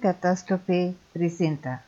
[0.00, 1.82] Catástrofe presenta.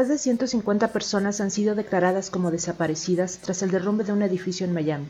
[0.00, 4.64] Más de 150 personas han sido declaradas como desaparecidas tras el derrumbe de un edificio
[4.64, 5.08] en Miami.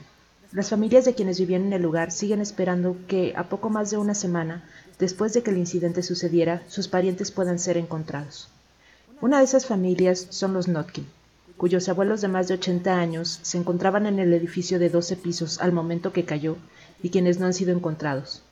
[0.50, 3.98] Las familias de quienes vivían en el lugar siguen esperando que, a poco más de
[3.98, 4.64] una semana
[4.98, 8.48] después de que el incidente sucediera, sus parientes puedan ser encontrados.
[9.20, 11.06] Una de esas familias son los Notkin,
[11.56, 15.60] cuyos abuelos de más de 80 años se encontraban en el edificio de 12 pisos
[15.60, 16.56] al momento que cayó
[17.00, 18.42] y quienes no han sido encontrados.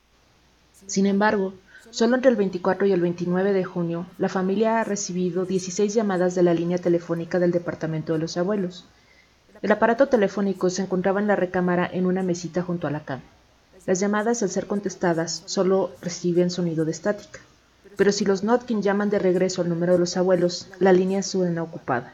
[0.87, 1.53] Sin embargo,
[1.91, 6.35] Solo entre el 24 y el 29 de junio, la familia ha recibido 16 llamadas
[6.35, 8.85] de la línea telefónica del Departamento de los Abuelos.
[9.63, 13.23] El aparato telefónico se encontraba en la recámara en una mesita junto a la cama.
[13.87, 17.41] Las llamadas, al ser contestadas, solo reciben sonido de estática.
[17.97, 21.63] Pero si los Notkin llaman de regreso al número de los abuelos, la línea suena
[21.63, 22.13] ocupada.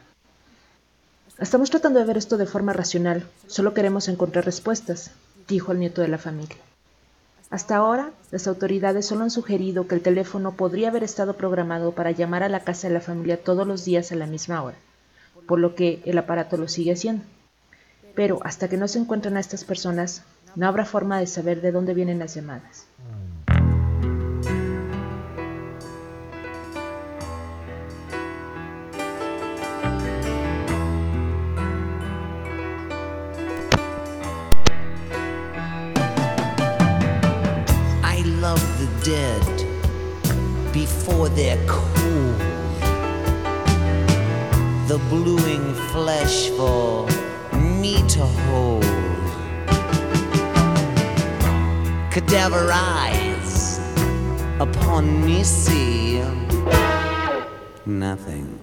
[1.40, 5.10] Estamos tratando de ver esto de forma racional, solo queremos encontrar respuestas,
[5.48, 6.56] dijo el nieto de la familia.
[7.54, 12.11] Hasta ahora, las autoridades solo han sugerido que el teléfono podría haber estado programado para
[12.11, 14.76] llamar a la casa de la familia todos los días a la misma hora,
[15.46, 17.23] por lo que el aparato lo sigue haciendo.
[18.16, 20.25] Pero hasta que no se encuentren a estas personas,
[20.56, 22.88] no habrá forma de saber de dónde vienen las llamadas.
[41.04, 42.32] Before they're cool.
[44.88, 47.06] The bluing flesh for
[47.52, 48.84] me to hold.
[52.11, 53.80] Cadaver eyes
[54.58, 56.23] upon me see
[57.84, 58.53] nothing.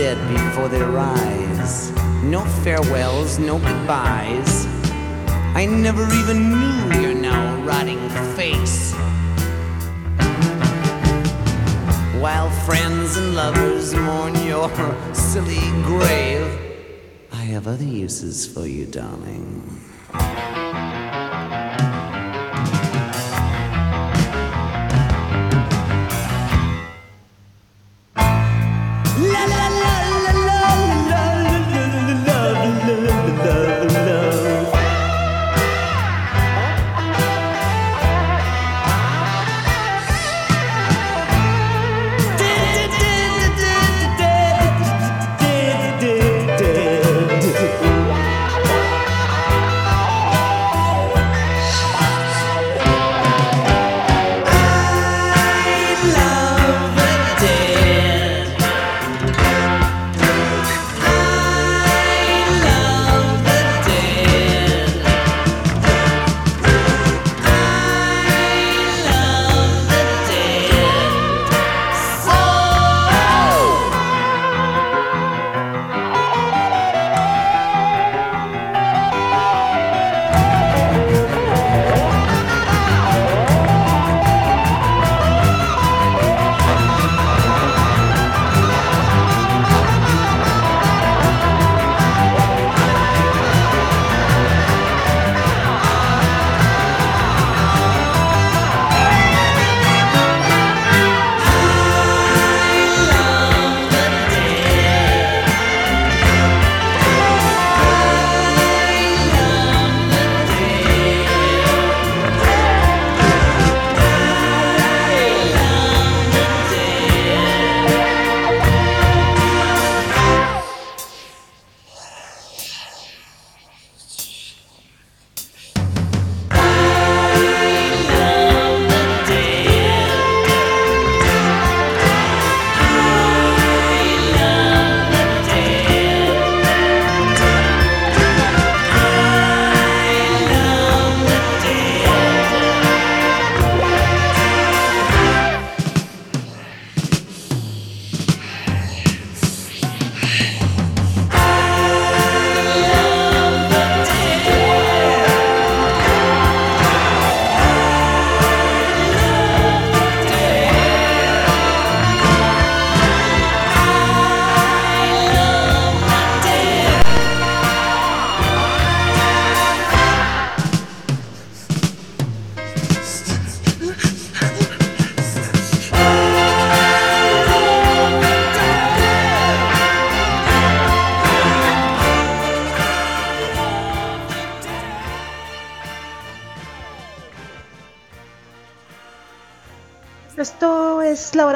[0.00, 1.90] Dead before they rise.
[2.22, 4.64] No farewells, no goodbyes.
[5.54, 8.94] I never even knew your now rotting face.
[12.18, 14.70] While friends and lovers mourn your
[15.14, 16.48] silly grave,
[17.30, 19.80] I have other uses for you, darling.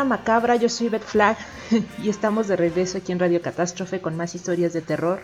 [0.04, 1.36] Macabra, yo soy Beth Flag
[2.02, 5.20] y estamos de regreso aquí en Radio Catástrofe con más historias de terror,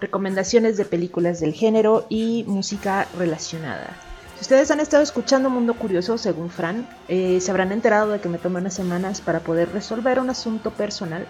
[0.00, 3.96] recomendaciones de películas del género y música relacionada.
[4.36, 8.28] Si ustedes han estado escuchando Mundo Curioso, según Fran, eh, se habrán enterado de que
[8.28, 11.26] me tomé unas semanas para poder resolver un asunto personal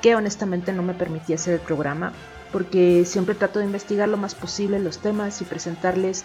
[0.00, 2.12] que honestamente no me permitía hacer el programa,
[2.52, 6.24] porque siempre trato de investigar lo más posible los temas y presentarles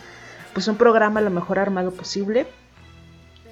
[0.53, 2.47] pues un programa lo mejor armado posible.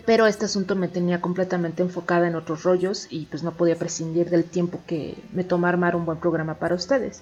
[0.09, 4.31] Pero este asunto me tenía completamente enfocada en otros rollos y pues no podía prescindir
[4.31, 7.21] del tiempo que me toma armar un buen programa para ustedes.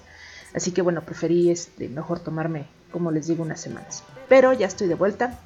[0.54, 4.04] Así que bueno, preferí este, mejor tomarme, como les digo, unas semanas.
[4.30, 5.38] Pero ya estoy de vuelta.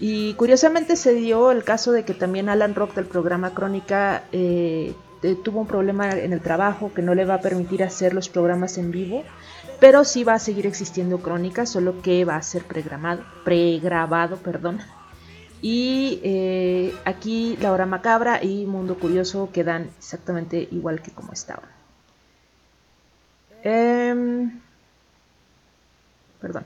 [0.00, 4.94] Y curiosamente se dio el caso de que también Alan Rock del programa Crónica eh,
[5.42, 8.76] tuvo un problema en el trabajo que no le va a permitir hacer los programas
[8.76, 9.24] en vivo,
[9.80, 14.80] pero sí va a seguir existiendo Crónica, solo que va a ser pregrabado, pregrabado perdón.
[15.62, 21.70] Y eh, aquí La Hora Macabra y Mundo Curioso quedan exactamente igual que como estaban.
[23.62, 24.60] Em,
[26.40, 26.64] perdón.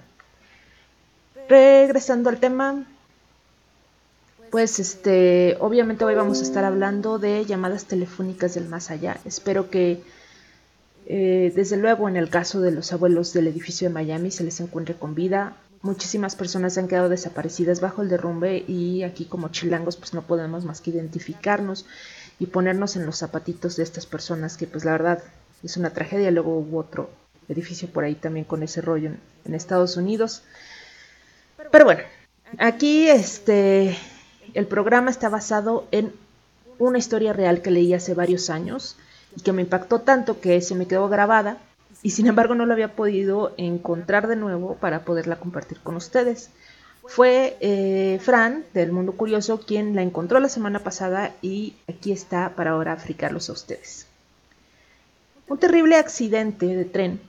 [1.47, 2.87] Regresando al tema,
[4.51, 9.19] pues este, obviamente hoy vamos a estar hablando de llamadas telefónicas del más allá.
[9.27, 10.01] Espero que
[11.09, 14.59] eh, desde luego en el caso de los abuelos del edificio de Miami se les
[14.61, 15.55] encuentre con vida.
[15.83, 20.65] Muchísimas personas han quedado desaparecidas bajo el derrumbe y aquí como chilangos pues no podemos
[20.65, 21.87] más que identificarnos
[22.39, 25.23] y ponernos en los zapatitos de estas personas que pues la verdad
[25.63, 26.31] es una tragedia.
[26.31, 27.11] Luego hubo otro
[27.49, 29.11] edificio por ahí también con ese rollo
[29.45, 30.43] en Estados Unidos.
[31.71, 32.03] Pero bueno,
[32.59, 33.97] aquí este
[34.55, 36.13] el programa está basado en
[36.79, 38.97] una historia real que leí hace varios años
[39.37, 41.59] y que me impactó tanto que se me quedó grabada
[42.07, 46.51] y sin embargo no la había podido encontrar de nuevo para poderla compartir con ustedes.
[47.05, 52.55] Fue eh, Fran del Mundo Curioso quien la encontró la semana pasada y aquí está
[52.55, 54.07] para ahora africarlos a ustedes.
[55.49, 57.21] Un terrible accidente de tren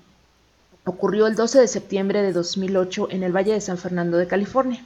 [0.86, 4.86] ocurrió el 12 de septiembre de 2008 en el Valle de San Fernando de California.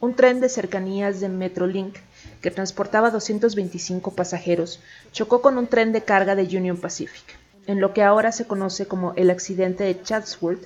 [0.00, 1.94] Un tren de cercanías de Metrolink
[2.42, 4.80] que transportaba 225 pasajeros
[5.12, 7.37] chocó con un tren de carga de Union Pacific.
[7.68, 10.64] En lo que ahora se conoce como el accidente de Chatsworth,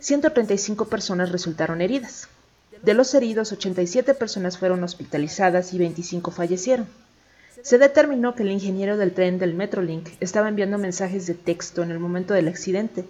[0.00, 2.26] 135 personas resultaron heridas.
[2.82, 6.86] De los heridos, 87 personas fueron hospitalizadas y 25 fallecieron.
[7.60, 11.90] Se determinó que el ingeniero del tren del Metrolink estaba enviando mensajes de texto en
[11.90, 13.04] el momento del accidente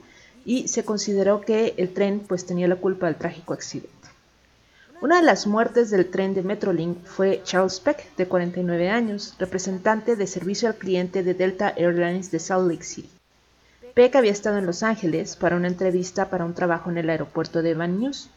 [0.44, 4.01] y se consideró que el tren pues tenía la culpa del trágico accidente.
[5.02, 10.14] Una de las muertes del tren de Metrolink fue Charles Peck, de 49 años, representante
[10.14, 13.10] de servicio al cliente de Delta Airlines de Salt Lake City.
[13.94, 17.62] Peck había estado en Los Ángeles para una entrevista para un trabajo en el aeropuerto
[17.62, 18.30] de Van Nuys.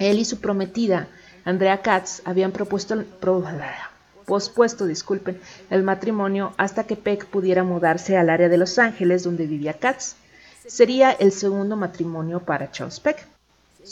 [0.00, 1.06] Él y su prometida,
[1.44, 3.04] Andrea Katz, habían propuesto,
[4.26, 9.46] pospuesto disculpen, el matrimonio hasta que Peck pudiera mudarse al área de Los Ángeles donde
[9.46, 10.16] vivía Katz.
[10.66, 13.29] Sería el segundo matrimonio para Charles Peck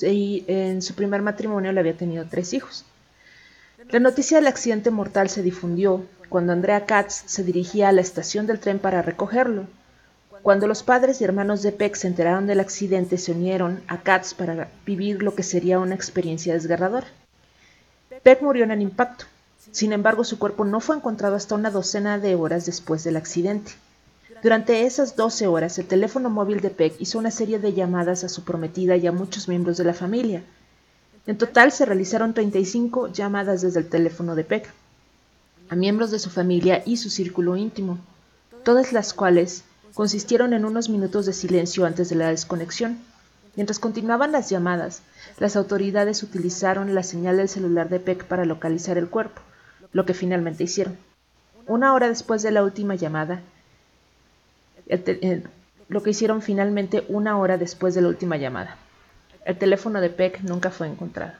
[0.03, 2.85] y en su primer matrimonio le había tenido tres hijos.
[3.90, 8.46] La noticia del accidente mortal se difundió cuando Andrea Katz se dirigía a la estación
[8.46, 9.66] del tren para recogerlo.
[10.42, 14.35] Cuando los padres y hermanos de Peck se enteraron del accidente, se unieron a Katz
[14.35, 17.07] para vivir lo que sería una experiencia desgarradora.
[18.22, 19.24] Peck murió en el impacto.
[19.70, 23.72] Sin embargo, su cuerpo no fue encontrado hasta una docena de horas después del accidente.
[24.40, 28.29] Durante esas 12 horas, el teléfono móvil de Peck hizo una serie de llamadas a
[28.29, 30.44] su prometida y a muchos miembros de la familia.
[31.27, 34.72] En total se realizaron 35 llamadas desde el teléfono de Peck
[35.68, 37.98] a miembros de su familia y su círculo íntimo,
[38.64, 42.98] todas las cuales consistieron en unos minutos de silencio antes de la desconexión.
[43.57, 45.03] Mientras continuaban las llamadas,
[45.38, 49.42] las autoridades utilizaron la señal del celular de Peck para localizar el cuerpo,
[49.92, 50.96] lo que finalmente hicieron.
[51.66, 53.42] Una hora después de la última llamada,
[55.88, 58.77] lo que hicieron finalmente una hora después de la última llamada.
[59.44, 61.33] El teléfono de Peck nunca fue encontrado.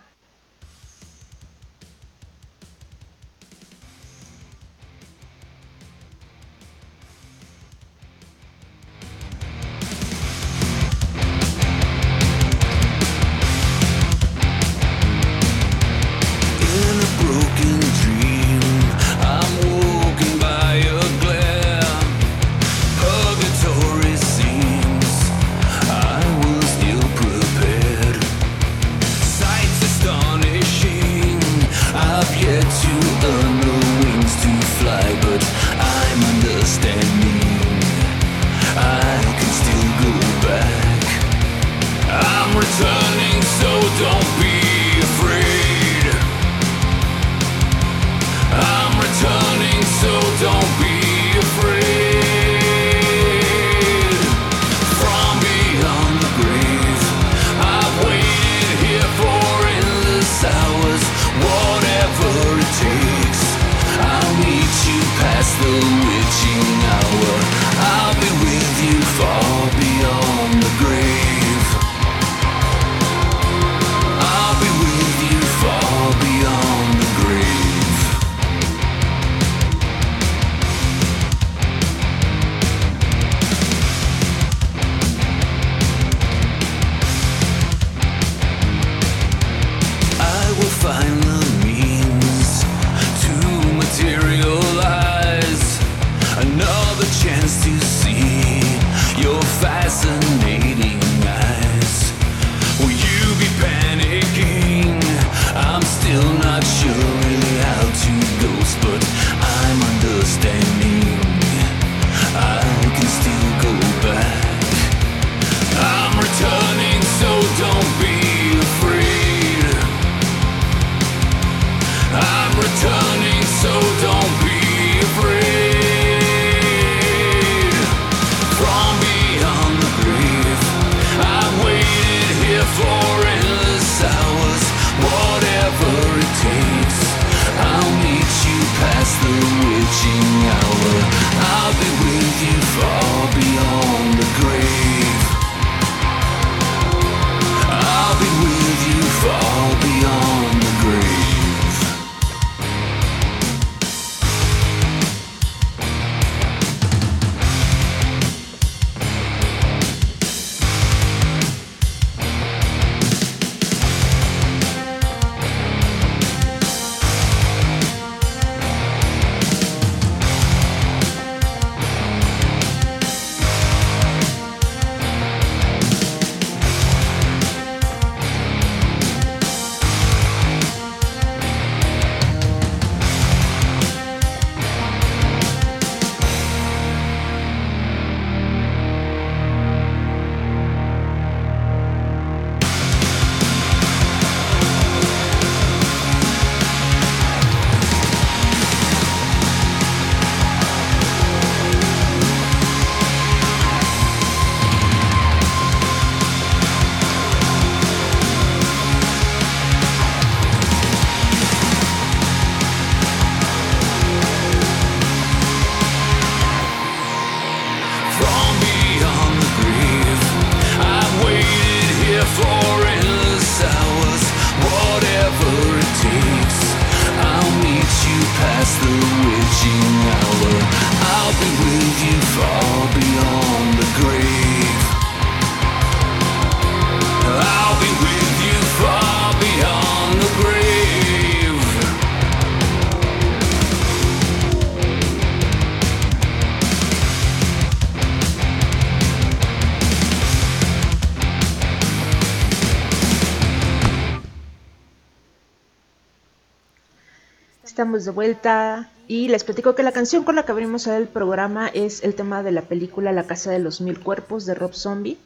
[257.99, 262.05] De vuelta y les platico que la canción con la que abrimos el programa es
[262.05, 265.19] el tema de la película La Casa de los Mil Cuerpos de Rob Zombie.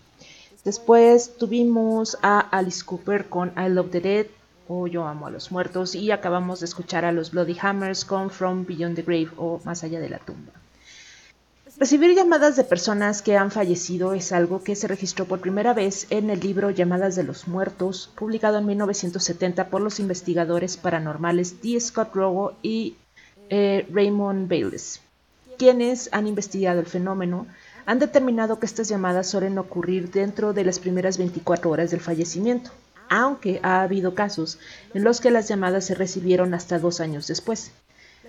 [0.65, 4.27] Después tuvimos a Alice Cooper con I Love the Dead
[4.69, 8.31] o Yo Amo a los Muertos y acabamos de escuchar a los Bloody Hammers con
[8.31, 10.62] From Beyond the Grave o Más Allá de la Tumba.
[11.83, 16.07] Recibir llamadas de personas que han fallecido es algo que se registró por primera vez
[16.11, 21.81] en el libro Llamadas de los Muertos, publicado en 1970 por los investigadores paranormales D.
[21.81, 22.95] Scott Rogo y
[23.51, 25.01] eh, Raymond Bayless,
[25.59, 27.49] quienes han investigado el fenómeno.
[27.85, 32.71] Han determinado que estas llamadas suelen ocurrir dentro de las primeras 24 horas del fallecimiento,
[33.09, 34.61] aunque ha habido casos
[34.95, 37.73] en los que las llamadas se recibieron hasta dos años después.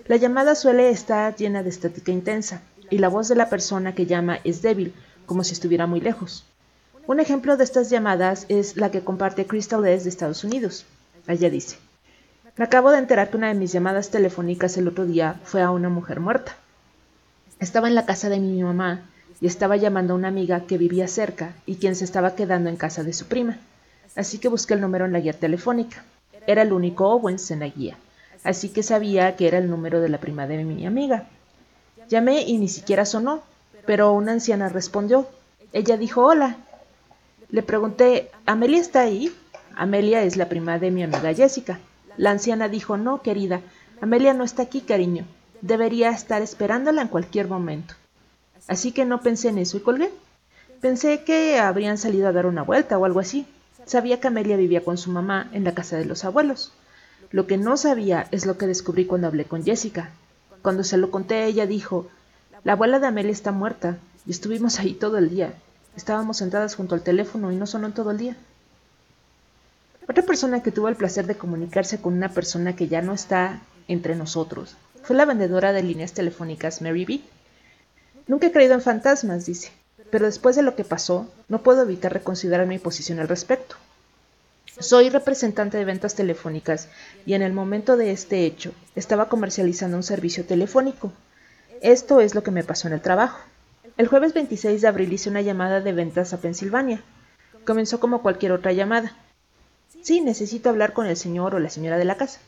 [0.08, 2.64] La llamada suele estar llena de estática intensa,
[2.94, 4.94] y la voz de la persona que llama es débil,
[5.26, 6.46] como si estuviera muy lejos.
[7.08, 10.86] Un ejemplo de estas llamadas es la que comparte Crystal S de Estados Unidos.
[11.28, 11.78] Ella dice,
[12.56, 15.72] me acabo de enterar que una de mis llamadas telefónicas el otro día fue a
[15.72, 16.56] una mujer muerta.
[17.60, 19.10] Estaba en la casa de mi mamá
[19.42, 22.76] y estaba llamando a una amiga que vivía cerca y quien se estaba quedando en
[22.76, 23.58] casa de su prima.
[24.16, 26.06] Así que busqué el número en la guía telefónica.
[26.46, 27.98] Era el único Owens en la guía,
[28.44, 31.28] así que sabía que era el número de la prima de mi amiga.
[32.10, 33.42] Llamé y ni siquiera sonó,
[33.86, 35.28] pero una anciana respondió.
[35.72, 36.58] Ella dijo hola.
[37.50, 39.34] Le pregunté, ¿Amelia está ahí?
[39.76, 41.80] Amelia es la prima de mi amiga Jessica.
[42.18, 43.62] La anciana dijo, no, querida,
[44.02, 45.26] Amelia no está aquí, cariño.
[45.62, 47.96] debería estar esperándola en cualquier momento.
[48.68, 50.12] Así que no pensé en eso y colgué.
[50.82, 53.48] Pensé que habrían salido a dar una vuelta o algo así.
[53.86, 56.74] Sabía que Amelia vivía con su mamá en la casa de los abuelos.
[57.32, 60.12] Lo que no sabía es lo que descubrí cuando hablé con Jessica.
[60.64, 62.08] Cuando se lo conté, ella dijo,
[62.64, 65.54] la abuela de Amelia está muerta, y estuvimos ahí todo el día.
[65.96, 68.38] Estábamos sentadas junto al teléfono y no sonó todo el día.
[70.10, 73.62] Otra persona que tuvo el placer de comunicarse con una persona que ya no está
[73.88, 77.22] entre nosotros fue la vendedora de líneas telefónicas Mary B.
[78.28, 79.72] Nunca he creído en fantasmas, dice,
[80.12, 83.76] pero después de lo que pasó, no puedo evitar reconsiderar mi posición al respecto.
[84.80, 86.90] Soy representante de ventas telefónicas
[87.28, 91.14] y en el momento de este hecho estaba comercializando un servicio telefónico.
[91.82, 93.38] Esto es lo que me pasó en el trabajo.
[93.98, 97.04] El jueves 26 de abril hice una llamada de ventas a Pensilvania.
[97.66, 99.16] Comenzó como cualquier otra llamada.
[100.02, 102.40] Sí, necesito hablar con el señor o la señora de la casa.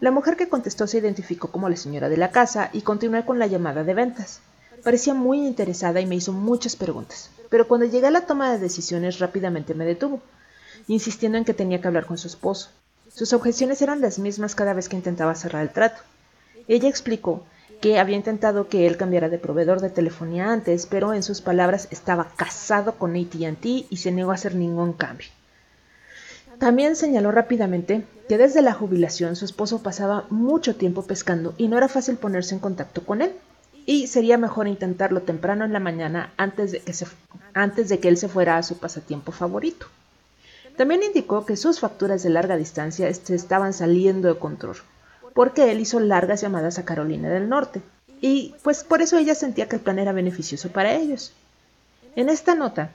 [0.00, 3.38] La mujer que contestó se identificó como la señora de la casa y continué con
[3.38, 4.40] la llamada de ventas.
[4.84, 8.58] Parecía muy interesada y me hizo muchas preguntas, pero cuando llegué a la toma de
[8.58, 10.20] decisiones rápidamente me detuvo,
[10.88, 12.70] insistiendo en que tenía que hablar con su esposo.
[13.12, 16.02] Sus objeciones eran las mismas cada vez que intentaba cerrar el trato.
[16.68, 17.44] Ella explicó
[17.80, 21.88] que había intentado que él cambiara de proveedor de telefonía antes, pero en sus palabras
[21.90, 25.28] estaba casado con ATT y se negó a hacer ningún cambio.
[26.58, 31.76] También señaló rápidamente que desde la jubilación su esposo pasaba mucho tiempo pescando y no
[31.76, 33.34] era fácil ponerse en contacto con él,
[33.84, 36.92] y sería mejor intentarlo temprano en la mañana antes de que,
[37.54, 39.86] antes de que él se fuera a su pasatiempo favorito.
[40.76, 44.76] También indicó que sus facturas de larga distancia se estaban saliendo de control,
[45.34, 47.80] porque él hizo largas llamadas a Carolina del Norte,
[48.20, 51.32] y pues por eso ella sentía que el plan era beneficioso para ellos.
[52.14, 52.90] En esta nota,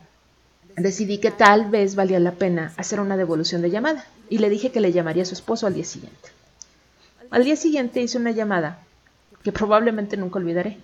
[0.75, 4.71] decidí que tal vez valía la pena hacer una devolución de llamada y le dije
[4.71, 6.29] que le llamaría a su esposo al día siguiente.
[7.29, 8.79] Al día siguiente hice una llamada
[9.43, 10.77] que probablemente nunca olvidaré.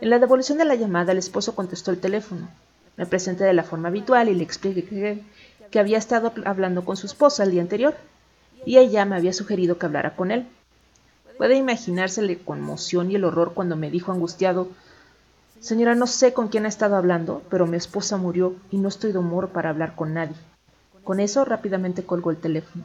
[0.00, 2.48] En la devolución de la llamada el esposo contestó el teléfono.
[2.96, 5.22] Me presenté de la forma habitual y le expliqué que,
[5.70, 7.94] que había estado hablando con su esposa el día anterior
[8.64, 10.46] y ella me había sugerido que hablara con él.
[11.36, 14.68] Puede imaginarse la conmoción y el horror cuando me dijo angustiado
[15.60, 19.12] Señora, no sé con quién ha estado hablando, pero mi esposa murió y no estoy
[19.12, 20.36] de humor para hablar con nadie.
[21.02, 22.84] Con eso rápidamente colgó el teléfono.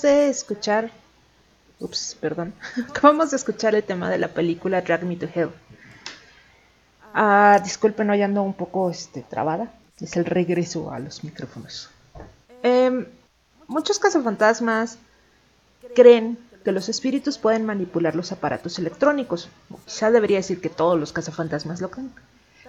[0.00, 0.90] De escuchar.
[1.78, 2.54] Ups, perdón.
[2.88, 5.50] acabamos de escuchar el tema de la película Drag Me to Hell.
[7.12, 9.70] Ah, disculpen, hoy ando un poco este, trabada.
[10.00, 11.90] Es el regreso a los micrófonos.
[12.62, 13.06] Em,
[13.66, 14.98] muchos cazafantasmas
[15.94, 19.48] creen que los espíritus pueden manipular los aparatos electrónicos.
[19.84, 22.12] quizá debería decir que todos los cazafantasmas lo creen.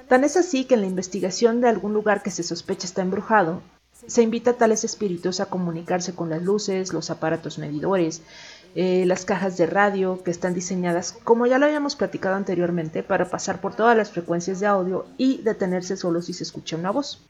[0.08, 3.62] Tan es así que en la investigación de algún lugar que se sospecha está embrujado,
[4.08, 8.22] se invita a tales espíritus a comunicarse con las luces, los aparatos medidores,
[8.76, 13.30] eh, las cajas de radio que están diseñadas, como ya lo habíamos platicado anteriormente, para
[13.30, 17.22] pasar por todas las frecuencias de audio y detenerse solo si se escucha una voz.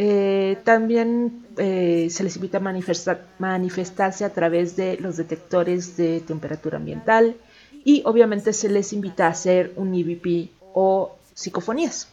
[0.00, 6.76] Eh, también eh, se les invita a manifestarse a través de los detectores de temperatura
[6.76, 7.36] ambiental
[7.84, 12.08] y obviamente se les invita a hacer un EVP o psicofonías.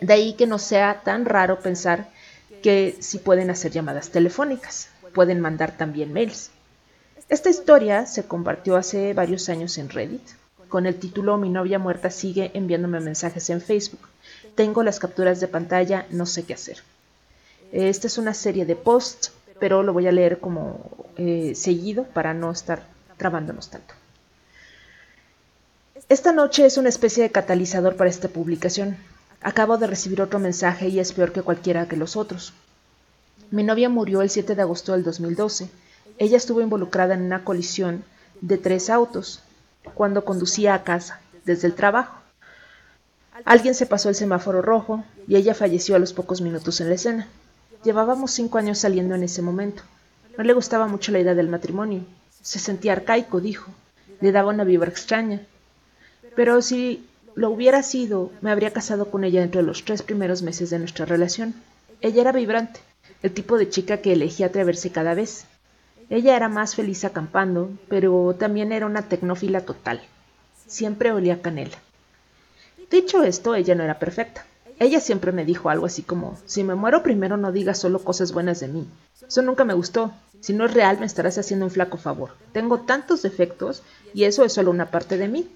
[0.00, 2.10] De ahí que no sea tan raro pensar
[2.62, 6.50] que si pueden hacer llamadas telefónicas, pueden mandar también mails.
[7.28, 10.22] Esta historia se compartió hace varios años en Reddit
[10.72, 14.00] con el título Mi novia muerta sigue enviándome mensajes en Facebook.
[14.54, 16.78] Tengo las capturas de pantalla, no sé qué hacer.
[17.72, 20.80] Esta es una serie de posts, pero lo voy a leer como
[21.18, 22.86] eh, seguido para no estar
[23.18, 23.92] trabándonos tanto.
[26.08, 28.96] Esta noche es una especie de catalizador para esta publicación.
[29.42, 32.52] Acabo de recibir otro mensaje y es peor que cualquiera que los otros.
[33.50, 35.68] Mi novia murió el 7 de agosto del 2012.
[36.18, 38.04] Ella estuvo involucrada en una colisión
[38.40, 39.40] de tres autos
[39.94, 42.16] cuando conducía a casa desde el trabajo.
[43.44, 46.94] Alguien se pasó el semáforo rojo y ella falleció a los pocos minutos en la
[46.94, 47.28] escena.
[47.82, 49.82] Llevábamos cinco años saliendo en ese momento.
[50.38, 52.04] No le gustaba mucho la idea del matrimonio.
[52.42, 53.72] Se sentía arcaico, dijo.
[54.20, 55.40] Le daba una vibra extraña.
[56.36, 60.70] Pero si lo hubiera sido, me habría casado con ella entre los tres primeros meses
[60.70, 61.54] de nuestra relación.
[62.00, 62.80] Ella era vibrante,
[63.22, 65.46] el tipo de chica que elegía atreverse cada vez.
[66.10, 70.02] Ella era más feliz acampando, pero también era una tecnófila total.
[70.66, 71.78] Siempre olía canela.
[72.90, 74.44] Dicho esto, ella no era perfecta.
[74.78, 78.32] Ella siempre me dijo algo así como, si me muero primero no digas solo cosas
[78.32, 78.86] buenas de mí.
[79.26, 80.12] Eso nunca me gustó.
[80.40, 82.30] Si no es real me estarás haciendo un flaco favor.
[82.52, 85.48] Tengo tantos defectos y eso es solo una parte de mí.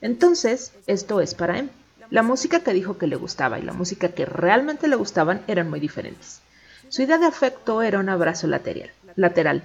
[0.00, 1.70] Entonces, esto es para él.
[2.10, 5.68] La música que dijo que le gustaba y la música que realmente le gustaban eran
[5.68, 6.40] muy diferentes.
[6.88, 8.90] Su idea de afecto era un abrazo lateral.
[9.16, 9.62] lateral.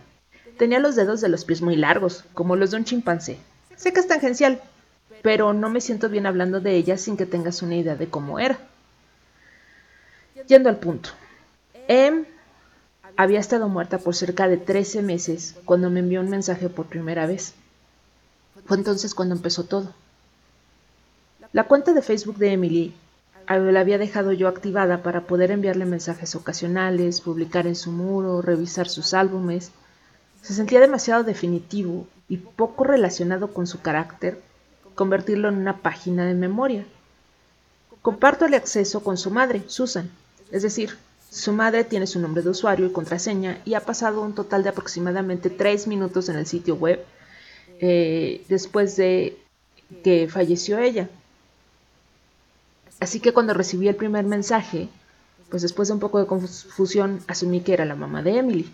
[0.58, 3.38] Tenía los dedos de los pies muy largos, como los de un chimpancé.
[3.76, 4.62] Sé que es tangencial,
[5.22, 8.40] pero no me siento bien hablando de ella sin que tengas una idea de cómo
[8.40, 8.58] era.
[10.48, 11.10] Yendo al punto.
[11.88, 12.26] Em
[13.18, 17.28] había estado muerta por cerca de 13 meses cuando me envió un mensaje por primera
[17.28, 17.54] vez.
[18.66, 19.94] Fue entonces cuando empezó todo.
[21.54, 22.94] La cuenta de Facebook de Emily
[23.48, 28.88] la había dejado yo activada para poder enviarle mensajes ocasionales, publicar en su muro, revisar
[28.88, 29.72] sus álbumes.
[30.42, 34.42] Se sentía demasiado definitivo y poco relacionado con su carácter
[34.96, 36.86] convertirlo en una página de memoria.
[38.02, 40.10] Comparto el acceso con su madre, Susan,
[40.52, 40.98] es decir,
[41.30, 44.70] su madre tiene su nombre de usuario y contraseña y ha pasado un total de
[44.70, 47.04] aproximadamente tres minutos en el sitio web
[47.80, 49.38] eh, después de
[50.04, 51.10] que falleció ella.
[53.02, 54.88] Así que cuando recibí el primer mensaje,
[55.50, 58.72] pues después de un poco de confusión asumí que era la mamá de Emily.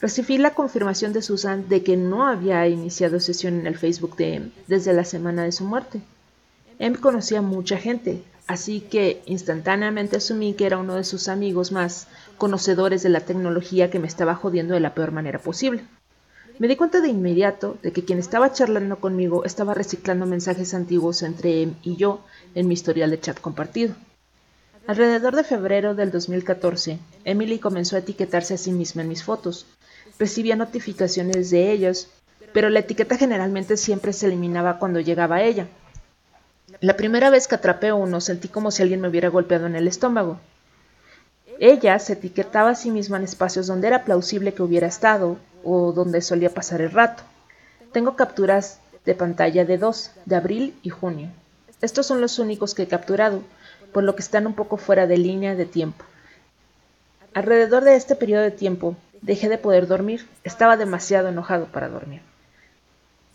[0.00, 4.34] Recibí la confirmación de Susan de que no había iniciado sesión en el Facebook de
[4.34, 6.02] Em desde la semana de su muerte.
[6.80, 12.08] Em conocía mucha gente, así que instantáneamente asumí que era uno de sus amigos más
[12.38, 15.84] conocedores de la tecnología que me estaba jodiendo de la peor manera posible.
[16.58, 21.22] Me di cuenta de inmediato de que quien estaba charlando conmigo estaba reciclando mensajes antiguos
[21.22, 22.20] entre Em y yo
[22.54, 23.94] en mi historial de chat compartido.
[24.86, 29.66] Alrededor de febrero del 2014, Emily comenzó a etiquetarse a sí misma en mis fotos.
[30.18, 32.08] Recibía notificaciones de ellos,
[32.52, 35.68] pero la etiqueta generalmente siempre se eliminaba cuando llegaba a ella.
[36.80, 39.88] La primera vez que atrapé uno sentí como si alguien me hubiera golpeado en el
[39.88, 40.38] estómago.
[41.60, 45.92] Ella se etiquetaba a sí misma en espacios donde era plausible que hubiera estado o
[45.92, 47.22] donde solía pasar el rato.
[47.92, 51.28] Tengo capturas de pantalla de dos, de abril y junio.
[51.80, 53.42] Estos son los únicos que he capturado,
[53.92, 56.04] por lo que están un poco fuera de línea de tiempo.
[57.34, 62.20] Alrededor de este periodo de tiempo dejé de poder dormir, estaba demasiado enojado para dormir.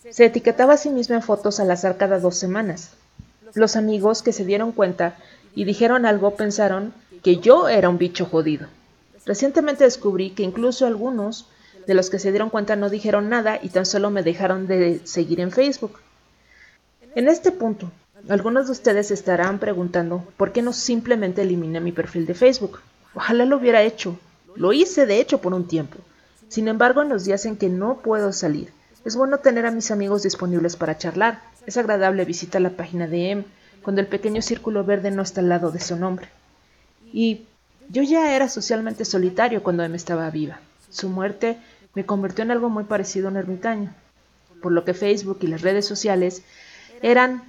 [0.09, 2.91] Se etiquetaba a sí mismo en fotos al azar cada dos semanas.
[3.55, 5.15] Los amigos que se dieron cuenta
[5.55, 8.67] y dijeron algo pensaron que yo era un bicho jodido.
[9.25, 11.47] Recientemente descubrí que incluso algunos
[11.88, 15.01] de los que se dieron cuenta no dijeron nada y tan solo me dejaron de
[15.05, 15.99] seguir en Facebook.
[17.15, 17.91] En este punto,
[18.29, 22.79] algunos de ustedes estarán preguntando por qué no simplemente eliminé mi perfil de Facebook.
[23.15, 24.19] Ojalá lo hubiera hecho.
[24.55, 25.97] Lo hice de hecho por un tiempo.
[26.49, 28.71] Sin embargo, en los días en que no puedo salir,
[29.05, 31.41] es bueno tener a mis amigos disponibles para charlar.
[31.65, 33.45] Es agradable visitar la página de M
[33.81, 36.27] cuando el pequeño círculo verde no está al lado de su nombre.
[37.13, 37.45] Y
[37.89, 40.59] yo ya era socialmente solitario cuando M estaba viva.
[40.89, 41.57] Su muerte
[41.97, 43.91] me convirtió en algo muy parecido a un ermitaño,
[44.61, 46.43] por lo que Facebook y las redes sociales
[47.01, 47.41] eran,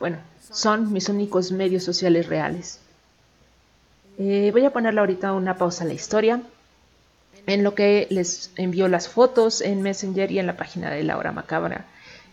[0.00, 0.16] bueno,
[0.50, 2.80] son mis únicos medios sociales reales.
[4.18, 6.42] Eh, voy a ponerle ahorita una pausa a la historia,
[7.46, 11.16] en lo que les envío las fotos en Messenger y en la página de La
[11.16, 11.84] Hora Macabra.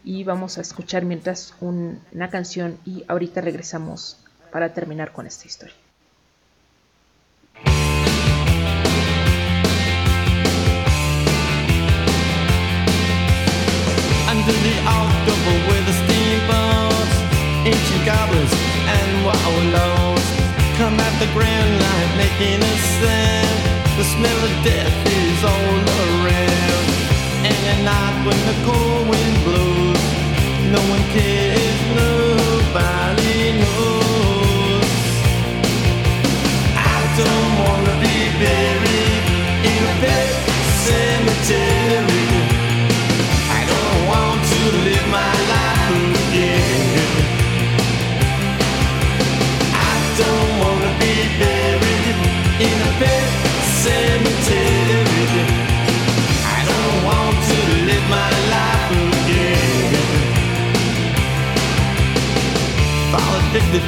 [0.03, 4.17] Y vamos a escuchar mientras una canción y ahorita regresamos
[4.51, 5.75] para terminar con esta historia.
[14.41, 17.15] Under the October with the steamboats,
[17.61, 18.51] ancient goblins
[18.89, 20.25] and wallows
[20.81, 23.61] come at the grand light making a sound.
[24.01, 26.85] The smell of death is all around.
[27.45, 30.01] And at night when the cold wind blows,
[30.73, 34.89] no one cares, nobody knows.
[36.73, 39.23] I don't wanna be buried
[39.69, 40.33] in a pet
[40.81, 42.10] cemetery.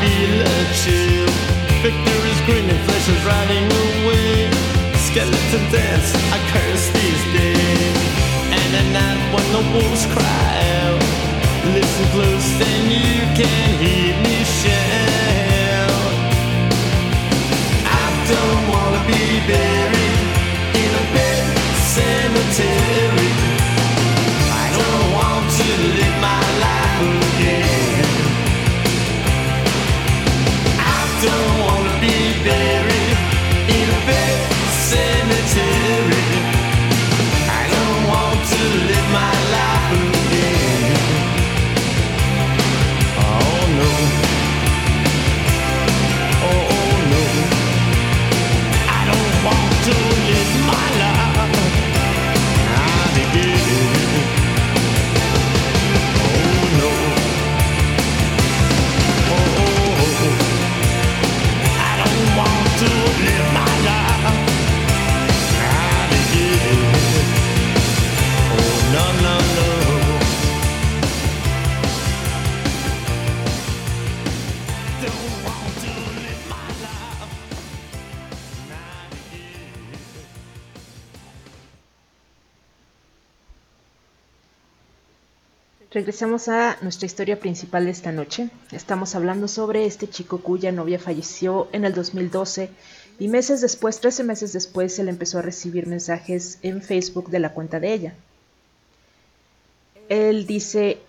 [0.00, 1.30] feel a chill.
[1.84, 4.48] Victor is grinning, flesh is riding away.
[5.06, 7.96] Skeleton dance, I curse these days.
[8.58, 10.52] And at night when the wolves cry
[10.84, 11.02] out,
[11.76, 16.12] listen close, then you can hear me shout.
[18.00, 19.22] I don't wanna be
[19.52, 20.20] buried
[20.82, 21.44] in a pet
[21.94, 23.29] cemetery.
[85.92, 88.48] Regresamos a nuestra historia principal de esta noche.
[88.70, 92.70] Estamos hablando sobre este chico cuya novia falleció en el 2012
[93.18, 97.54] y meses después, 13 meses después, él empezó a recibir mensajes en Facebook de la
[97.54, 98.14] cuenta de ella.
[100.08, 101.00] Él dice,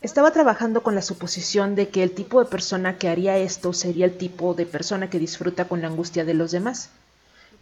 [0.00, 4.06] estaba trabajando con la suposición de que el tipo de persona que haría esto sería
[4.06, 6.88] el tipo de persona que disfruta con la angustia de los demás.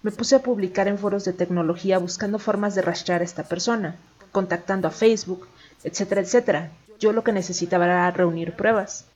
[0.05, 3.97] Me puse a publicar en foros de tecnología buscando formas de rastrear a esta persona,
[4.37, 5.49] contactando a Facebook,
[5.83, 6.71] etcétera, etcétera.
[7.01, 9.07] Yo lo que necesitaba era reunir pruebas.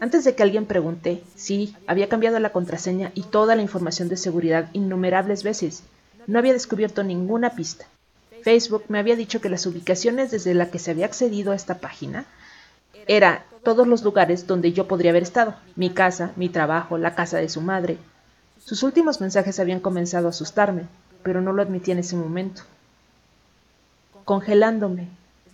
[0.00, 4.16] Antes de que alguien pregunte, sí, había cambiado la contraseña y toda la información de
[4.16, 5.84] seguridad innumerables veces.
[6.26, 7.86] No había descubierto ninguna pista.
[8.42, 11.78] Facebook me había dicho que las ubicaciones desde la que se había accedido a esta
[11.78, 12.24] página
[13.06, 17.38] eran todos los lugares donde yo podría haber estado, mi casa, mi trabajo, la casa
[17.38, 17.96] de su madre.
[18.58, 20.88] Sus últimos mensajes habían comenzado a asustarme,
[21.22, 22.62] pero no lo admití en ese momento
[24.24, 25.08] congelándome.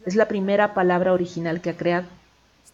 [0.07, 2.07] Es la primera palabra original que ha creado.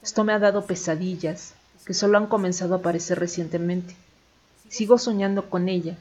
[0.02, 3.96] Esto me ha dado pesadillas, que solo han comenzado a aparecer recientemente.
[4.68, 5.96] Sigo soñando con ella.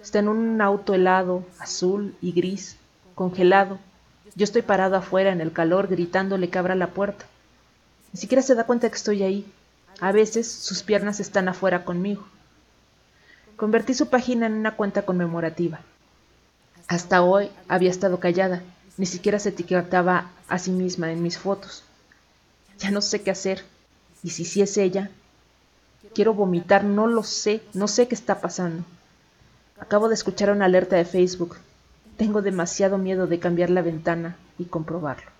[0.00, 2.76] Está en un auto helado, azul y gris,
[3.14, 3.78] congelado.
[4.34, 7.24] Yo estoy parado afuera en el calor gritándole que abra la puerta.
[8.12, 9.46] Ni siquiera se da cuenta que estoy ahí.
[10.00, 12.26] A veces sus piernas están afuera conmigo.
[13.56, 15.80] Convertí su página en una cuenta conmemorativa.
[16.88, 18.62] Hasta hoy había estado callada.
[18.96, 21.82] Ni siquiera se etiquetaba a sí misma en mis fotos.
[22.78, 23.64] Ya no sé qué hacer.
[24.22, 25.10] Y si sí es ella,
[26.14, 28.84] quiero vomitar, no lo sé, no sé qué está pasando.
[29.78, 31.56] Acabo de escuchar una alerta de Facebook.
[32.16, 35.35] Tengo demasiado miedo de cambiar la ventana y comprobarlo.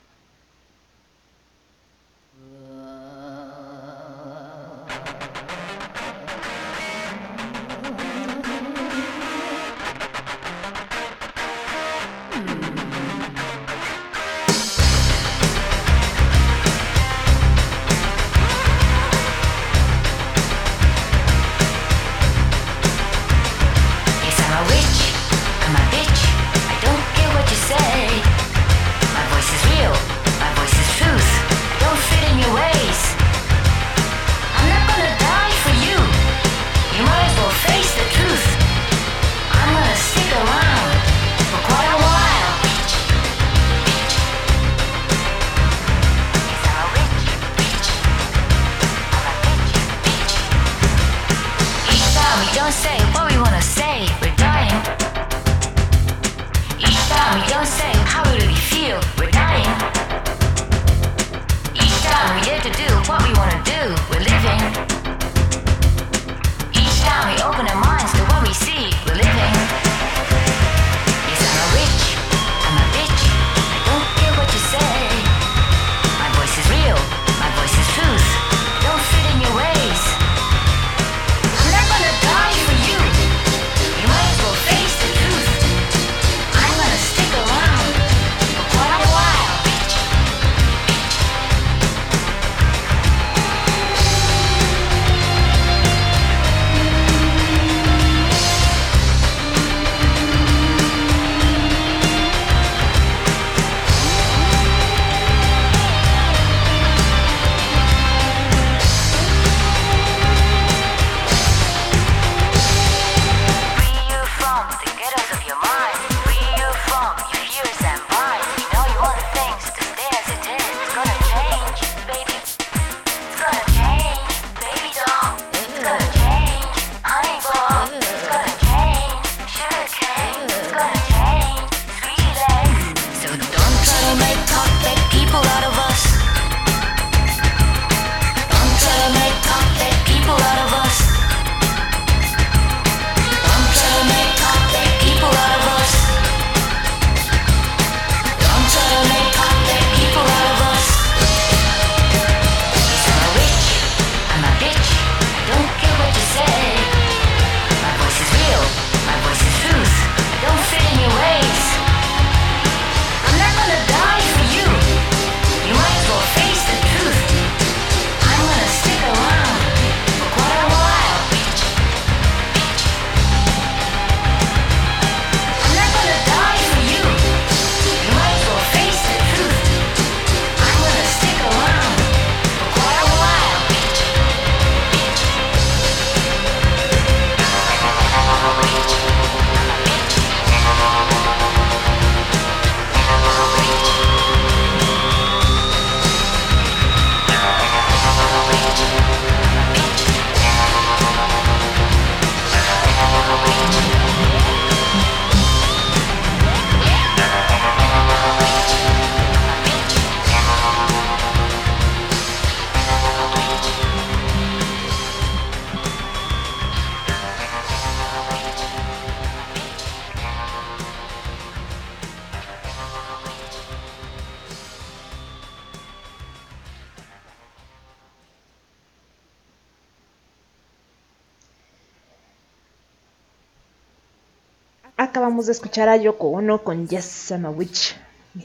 [235.26, 237.96] acabamos de escuchar a Yoko Ono con Yes, I'm a Witch.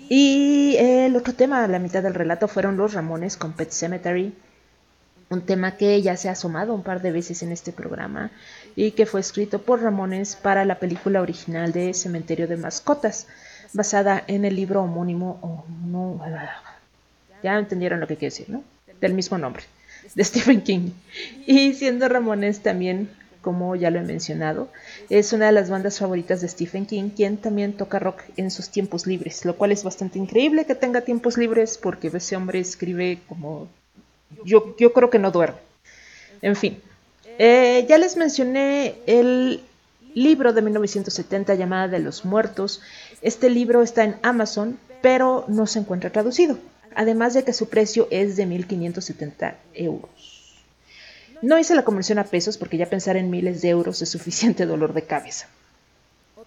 [0.10, 4.34] Y el otro tema, la mitad del relato, fueron los Ramones con Pet Cemetery.
[5.30, 8.32] Un tema que ya se ha asomado un par de veces en este programa
[8.76, 13.28] y que fue escrito por Ramones para la película original de Cementerio de Mascotas,
[13.74, 15.38] basada en el libro homónimo.
[15.44, 16.20] Oh, no,
[17.44, 18.64] ya entendieron lo que quiero decir, ¿no?
[19.00, 19.62] Del mismo nombre,
[20.16, 20.90] de Stephen King.
[21.46, 24.70] Y siendo Ramones también como ya lo he mencionado,
[25.10, 28.70] es una de las bandas favoritas de Stephen King, quien también toca rock en sus
[28.70, 33.20] tiempos libres, lo cual es bastante increíble que tenga tiempos libres porque ese hombre escribe
[33.28, 33.68] como
[34.46, 35.58] yo, yo creo que no duerme.
[36.42, 36.82] En fin,
[37.38, 39.62] eh, ya les mencioné el
[40.14, 42.82] libro de 1970 llamada de los muertos.
[43.22, 46.58] Este libro está en Amazon, pero no se encuentra traducido,
[46.96, 50.21] además de que su precio es de 1.570 euros.
[51.42, 54.66] No hice la conversión a pesos porque ya pensar en miles de euros es suficiente
[54.66, 55.48] dolor de cabeza.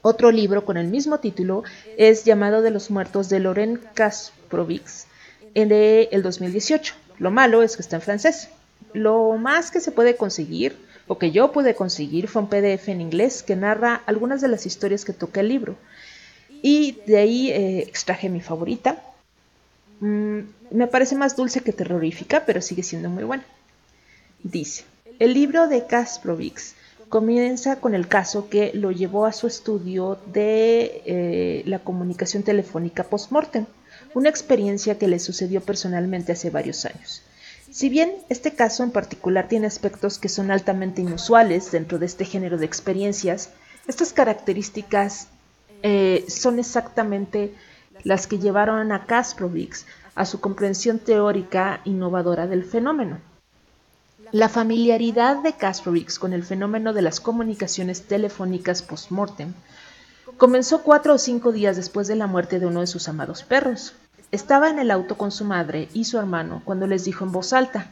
[0.03, 1.65] Otro libro con el mismo título
[1.97, 5.07] es Llamado de los Muertos de Loren Kasprovics
[5.55, 6.95] de el 2018.
[7.19, 8.49] Lo malo es que está en francés.
[8.93, 10.77] Lo más que se puede conseguir,
[11.07, 14.67] o que yo pude conseguir, fue un PDF en inglés que narra algunas de las
[14.67, 15.77] historias que toca el libro.
[16.63, 19.03] Y de ahí eh, extraje mi favorita.
[20.01, 20.41] Mm,
[20.71, 23.45] me parece más dulce que terrorífica, pero sigue siendo muy buena.
[24.45, 24.85] Dice,
[25.21, 26.75] el libro de Kasprovics
[27.09, 33.05] comienza con el caso que lo llevó a su estudio de eh, la comunicación telefónica
[33.05, 33.65] post-mortem
[34.13, 37.23] una experiencia que le sucedió personalmente hace varios años.
[37.71, 42.27] Si bien este caso en particular tiene aspectos que son altamente inusuales dentro de este
[42.27, 43.49] género de experiencias,
[43.89, 45.29] estas características
[45.83, 47.55] eh, son exactamente
[48.03, 53.19] las que llevaron a Kasprovics a su comprensión teórica innovadora del fenómeno.
[54.35, 59.53] La familiaridad de Kasprovics con el fenómeno de las comunicaciones telefónicas post-mortem
[60.39, 63.95] comenzó cuatro o cinco días después de la muerte de uno de sus amados perros.
[64.33, 67.53] Estaba en el auto con su madre y su hermano cuando les dijo en voz
[67.53, 67.87] alta,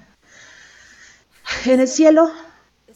[1.64, 2.28] En el cielo,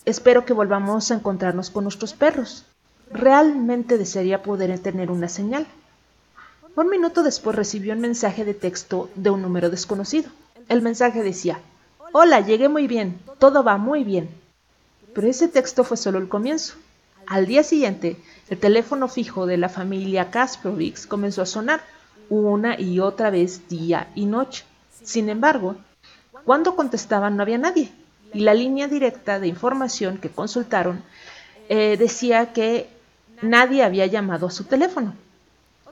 [0.05, 2.64] espero que volvamos a encontrarnos con nuestros perros.
[3.12, 5.68] Realmente desearía poder tener una señal.
[6.74, 10.30] Un minuto después recibió un mensaje de texto de un número desconocido.
[10.68, 11.61] El mensaje decía,
[12.13, 14.29] Hola, llegué muy bien, todo va muy bien.
[15.15, 16.75] Pero ese texto fue solo el comienzo.
[17.27, 18.17] Al día siguiente,
[18.49, 21.81] el teléfono fijo de la familia Kasprovics comenzó a sonar
[22.29, 24.65] una y otra vez día y noche.
[25.03, 25.77] Sin embargo,
[26.45, 27.93] cuando contestaban no había nadie
[28.33, 31.03] y la línea directa de información que consultaron
[31.69, 32.89] eh, decía que
[33.43, 35.15] nadie había llamado a su teléfono.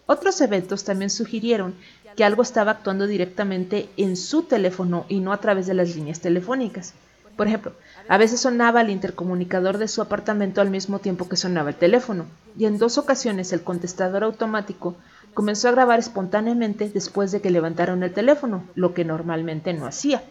[0.07, 1.75] Otros eventos también sugirieron
[2.17, 6.21] que algo estaba actuando directamente en su teléfono y no a través de las líneas
[6.21, 6.95] telefónicas.
[7.37, 7.73] Por ejemplo,
[8.09, 12.27] a veces sonaba el intercomunicador de su apartamento al mismo tiempo que sonaba el teléfono,
[12.57, 14.95] y en dos ocasiones el contestador automático
[15.33, 20.23] comenzó a grabar espontáneamente después de que levantaron el teléfono, lo que normalmente no hacía.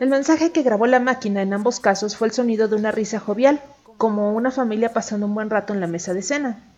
[0.00, 3.20] El mensaje que grabó la máquina en ambos casos fue el sonido de una risa
[3.20, 3.60] jovial,
[3.96, 6.73] como una familia pasando un buen rato en la mesa de cena.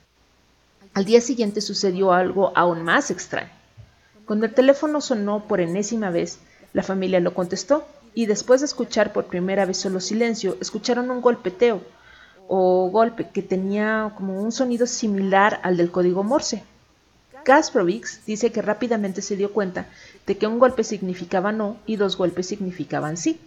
[0.97, 3.51] Al día siguiente sucedió algo aún más extraño.
[4.25, 6.39] Cuando el teléfono sonó por enésima vez,
[6.73, 11.21] la familia lo contestó y después de escuchar por primera vez solo silencio, escucharon un
[11.21, 11.83] golpeteo
[12.49, 16.65] o golpe que tenía como un sonido similar al del código Morse.
[17.45, 19.89] Kasprovics dice que rápidamente se dio cuenta
[20.27, 23.39] de que un golpe significaba no y dos golpes significaban sí,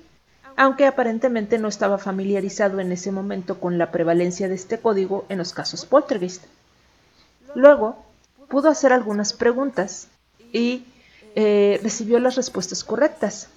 [0.55, 5.39] aunque aparentemente no estaba familiarizado en ese momento con la prevalencia de este código en
[5.39, 6.43] los casos poltergeist.
[7.55, 7.97] Luego,
[8.49, 10.07] pudo hacer algunas preguntas
[10.51, 10.85] y
[11.35, 13.49] eh, recibió las respuestas correctas,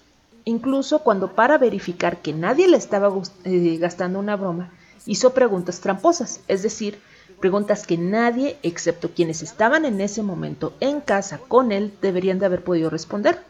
[0.45, 3.13] incluso cuando para verificar que nadie le estaba
[3.45, 4.71] eh, gastando una broma,
[5.07, 7.01] hizo preguntas tramposas, es decir,
[7.41, 12.47] preguntas que nadie, excepto quienes estaban en ese momento en casa con él, deberían de
[12.47, 13.41] haber podido responder.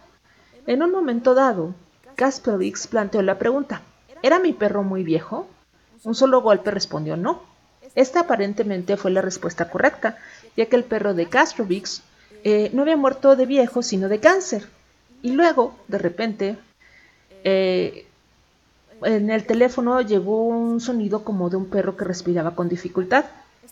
[0.66, 1.74] En un momento dado,
[2.14, 3.82] Kaspervix planteó la pregunta,
[4.22, 5.46] ¿era mi perro muy viejo?
[6.04, 7.42] Un solo golpe respondió no.
[7.94, 10.16] Esta aparentemente fue la respuesta correcta,
[10.56, 12.02] ya que el perro de Kaspervix
[12.44, 14.68] eh, no había muerto de viejo, sino de cáncer.
[15.22, 16.56] Y luego, de repente,
[17.44, 18.06] eh,
[19.04, 23.24] en el teléfono llegó un sonido como de un perro que respiraba con dificultad.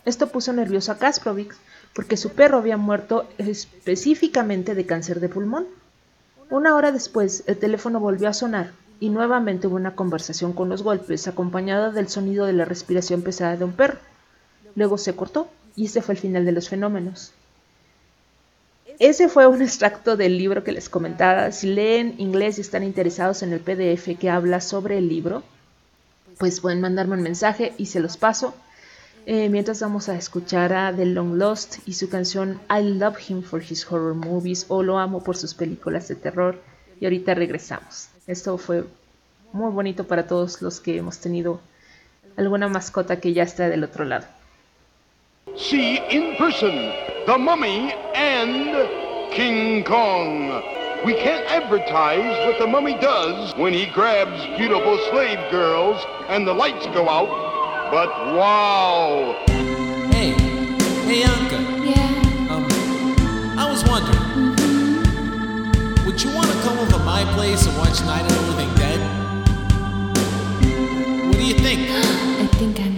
[0.05, 1.55] Esto puso nervioso a Kasprovic
[1.93, 5.67] porque su perro había muerto específicamente de cáncer de pulmón.
[6.49, 10.83] Una hora después, el teléfono volvió a sonar y nuevamente hubo una conversación con los
[10.83, 13.99] golpes, acompañada del sonido de la respiración pesada de un perro.
[14.75, 17.33] Luego se cortó y este fue el final de los fenómenos.
[18.99, 21.51] Ese fue un extracto del libro que les comentaba.
[21.51, 25.43] Si leen inglés y están interesados en el PDF que habla sobre el libro,
[26.37, 28.53] pues pueden mandarme un mensaje y se los paso.
[29.25, 33.43] Eh, mientras vamos a escuchar a The Long Lost y su canción I Love Him
[33.43, 36.59] for His Horror Movies o Lo Amo por sus películas de terror.
[36.99, 38.09] Y ahorita regresamos.
[38.27, 38.83] Esto fue
[39.53, 41.59] muy bonito para todos los que hemos tenido
[42.37, 44.25] alguna mascota que ya está del otro lado.
[45.61, 46.73] See in person
[47.27, 48.89] the mummy and
[49.31, 50.47] King Kong.
[51.05, 56.53] We can't advertise what the mummy does when he grabs beautiful slave girls and the
[56.53, 57.29] lights go out.
[57.91, 59.35] But wow!
[60.09, 60.31] Hey,
[61.05, 61.59] hey, Anka.
[61.85, 62.53] Yeah.
[62.55, 62.65] Um,
[63.59, 64.55] I was wondering,
[66.07, 68.73] would you want to come over to my place and watch Night of the Living
[68.77, 68.99] Dead?
[71.27, 71.81] What do you think?
[71.91, 72.90] I think I'm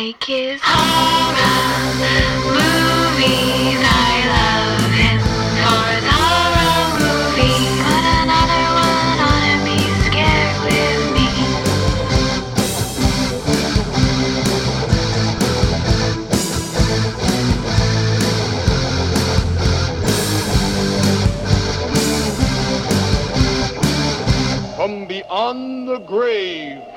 [0.00, 1.94] like his horror
[2.56, 3.80] movies.
[3.84, 5.20] I love him
[5.60, 7.68] for his horror movies.
[7.84, 9.76] Put another one on and be
[10.06, 11.28] scared with me.
[24.76, 26.89] From beyond the grave.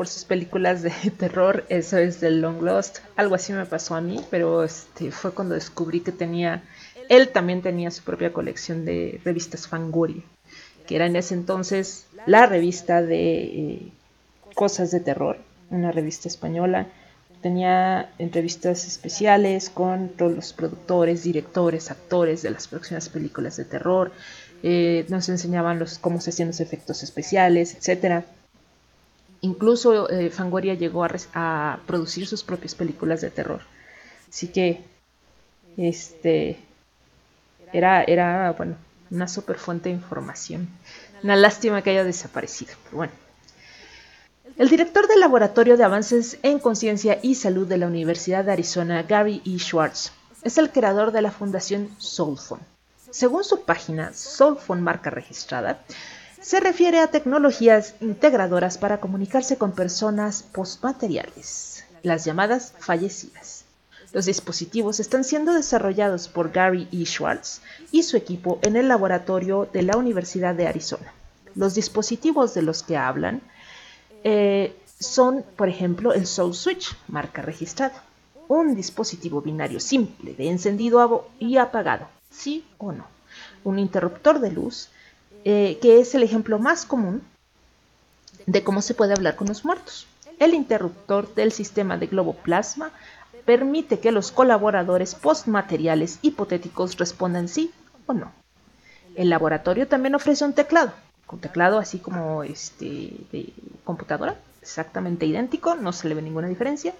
[0.00, 3.00] Por sus películas de terror, eso es del Long Lost.
[3.16, 6.62] Algo así me pasó a mí, pero este fue cuando descubrí que tenía,
[7.10, 10.22] él también tenía su propia colección de revistas Fangoria,
[10.86, 13.92] que era en ese entonces la revista de eh,
[14.54, 15.36] cosas de terror,
[15.68, 16.86] una revista española.
[17.42, 24.12] Tenía entrevistas especiales con todos los productores, directores, actores de las próximas películas de terror.
[24.62, 28.24] Eh, nos enseñaban los, cómo se hacían los efectos especiales, etcétera.
[29.42, 33.62] Incluso eh, Fangoria llegó a, producir sus propias películas de terror.
[34.28, 34.84] Así que
[35.76, 36.58] este
[37.72, 38.76] era, era bueno,
[39.10, 40.68] una super fuente de información.
[41.22, 43.12] Una lástima que haya desaparecido, bueno.
[44.56, 49.02] El director del Laboratorio de Avances en Conciencia y Salud de la Universidad de Arizona,
[49.04, 49.58] Gary E.
[49.58, 50.12] Schwartz,
[50.42, 52.62] es el creador de la fundación Soulphone.
[53.10, 55.80] Según su página, Soulphone marca registrada,
[56.40, 63.64] se refiere a tecnologías integradoras para comunicarse con personas postmateriales, las llamadas fallecidas.
[64.12, 67.04] Los dispositivos están siendo desarrollados por Gary E.
[67.04, 67.60] Schwartz
[67.92, 71.12] y su equipo en el laboratorio de la Universidad de Arizona.
[71.54, 73.42] Los dispositivos de los que hablan
[74.24, 78.02] eh, son, por ejemplo, el Soul Switch, marca registrada,
[78.48, 83.06] un dispositivo binario simple de encendido y apagado, sí o no.
[83.62, 84.88] un interruptor de luz,
[85.44, 87.22] eh, que es el ejemplo más común
[88.46, 90.06] de cómo se puede hablar con los muertos.
[90.38, 92.92] El interruptor del sistema de globo plasma
[93.44, 97.72] permite que los colaboradores postmateriales hipotéticos respondan sí
[98.06, 98.32] o no.
[99.16, 100.92] El laboratorio también ofrece un teclado,
[101.30, 102.84] un teclado así como este
[103.32, 103.52] de
[103.84, 106.94] computadora, exactamente idéntico, no se le ve ninguna diferencia,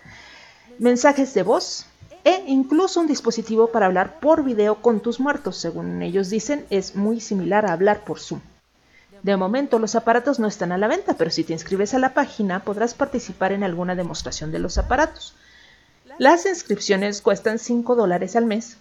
[0.79, 1.87] mensajes de voz
[2.25, 6.97] e incluso un dispositivo para hablar por video con tus muertos, según ellos dicen, es
[6.97, 8.41] muy similar a hablar por Zoom.
[9.23, 12.15] De momento los aparatos no están a la venta, pero si te inscribes a la
[12.15, 15.35] página podrás participar en alguna demostración de los aparatos.
[16.19, 18.77] Las inscripciones cuestan 5 dólares al mes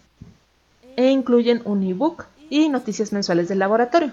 [0.96, 4.12] e incluyen un ebook y noticias mensuales del laboratorio.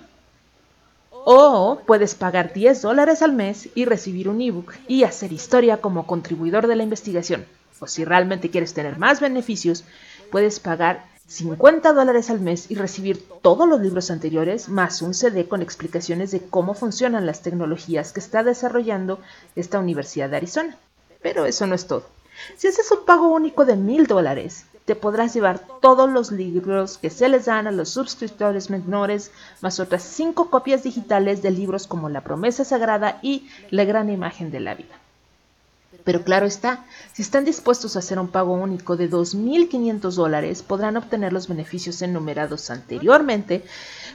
[1.10, 6.06] O puedes pagar 10 dólares al mes y recibir un ebook y hacer historia como
[6.06, 7.46] contribuidor de la investigación.
[7.80, 9.84] O si realmente quieres tener más beneficios,
[10.30, 15.48] puedes pagar 50 dólares al mes y recibir todos los libros anteriores más un CD
[15.48, 19.18] con explicaciones de cómo funcionan las tecnologías que está desarrollando
[19.56, 20.76] esta Universidad de Arizona.
[21.22, 22.06] Pero eso no es todo.
[22.56, 27.10] Si haces un pago único de mil dólares, te podrás llevar todos los libros que
[27.10, 32.08] se les dan a los suscriptores menores, más otras cinco copias digitales de libros como
[32.08, 34.94] La promesa sagrada y La gran imagen de la vida.
[36.06, 40.96] Pero claro está, si están dispuestos a hacer un pago único de 2.500 dólares, podrán
[40.96, 43.64] obtener los beneficios enumerados anteriormente,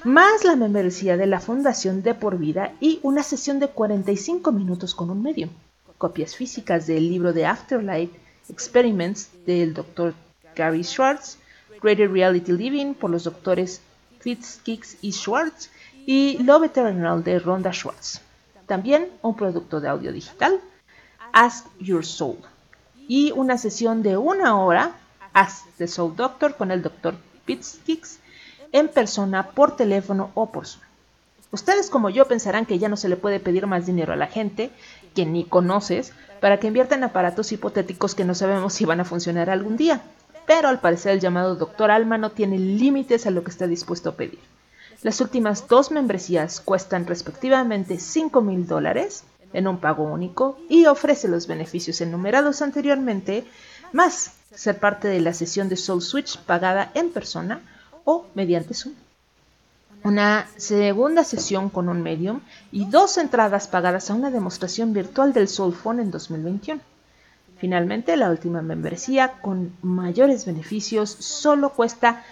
[0.06, 4.96] más la membresía de la Fundación de por vida y una sesión de 45 minutos
[4.96, 5.50] con un medio.
[5.98, 8.18] Copias físicas del libro de Afterlife
[8.48, 10.14] Experiments del Dr.
[10.56, 11.40] Gary Schwartz,
[11.82, 13.82] Greater Reality Living por los doctores
[14.22, 15.70] Fitzkicks y Schwartz
[16.06, 18.22] y Love Eternal de Rhonda Schwartz.
[18.66, 20.62] También un producto de audio digital
[21.34, 22.38] Ask Your Soul
[23.08, 24.96] y una sesión de una hora,
[25.34, 27.16] Ask the Soul Doctor con el Dr.
[27.46, 28.20] Fitzkicks
[28.72, 30.84] en persona, por teléfono o por Zoom.
[31.52, 34.28] Ustedes como yo pensarán que ya no se le puede pedir más dinero a la
[34.28, 34.72] gente
[35.14, 39.06] que ni conoces para que invierta en aparatos hipotéticos que no sabemos si van a
[39.06, 40.02] funcionar algún día.
[40.48, 44.10] Pero al parecer el llamado Doctor Alma no tiene límites a lo que está dispuesto
[44.10, 44.40] a pedir.
[45.02, 49.24] Las últimas dos membresías cuestan respectivamente 5 mil dólares
[49.54, 53.46] en un pago único y ofrece los beneficios enumerados anteriormente,
[53.92, 57.62] más ser parte de la sesión de Soul Switch pagada en persona
[58.06, 58.94] o mediante Zoom.
[60.04, 62.42] Una segunda sesión con un medium
[62.72, 66.82] y dos entradas pagadas a una demostración virtual del Soul Phone en 2021.
[67.60, 72.24] Finalmente, la última membresía con mayores beneficios solo cuesta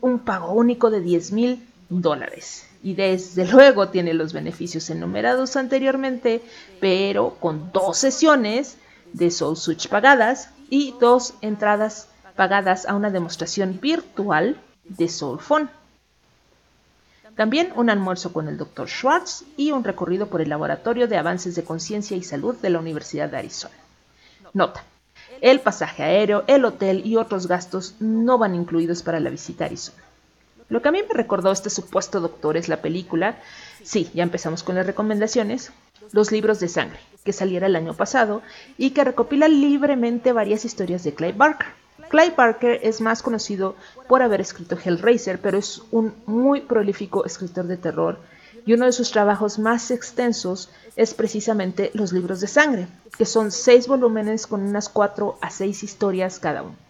[0.00, 6.42] un pago único de 10 mil dólares y desde luego tiene los beneficios enumerados anteriormente,
[6.80, 8.76] pero con dos sesiones
[9.12, 15.68] de Soul Switch pagadas y dos entradas pagadas a una demostración virtual de Soul Phone.
[17.36, 18.88] También un almuerzo con el Dr.
[18.88, 22.78] Schwartz y un recorrido por el Laboratorio de Avances de Conciencia y Salud de la
[22.78, 23.74] Universidad de Arizona.
[24.52, 24.84] Nota.
[25.40, 29.66] El pasaje aéreo, el hotel y otros gastos no van incluidos para la visita a
[29.68, 30.01] Arizona.
[30.72, 33.36] Lo que a mí me recordó este supuesto doctor es la película,
[33.82, 35.70] sí, ya empezamos con las recomendaciones,
[36.12, 38.40] Los libros de sangre, que saliera el año pasado
[38.78, 41.66] y que recopila libremente varias historias de Clive Barker.
[42.08, 43.76] Clive Barker es más conocido
[44.08, 48.18] por haber escrito Hellraiser, pero es un muy prolífico escritor de terror
[48.64, 53.50] y uno de sus trabajos más extensos es precisamente Los libros de sangre, que son
[53.52, 56.81] seis volúmenes con unas cuatro a seis historias cada uno.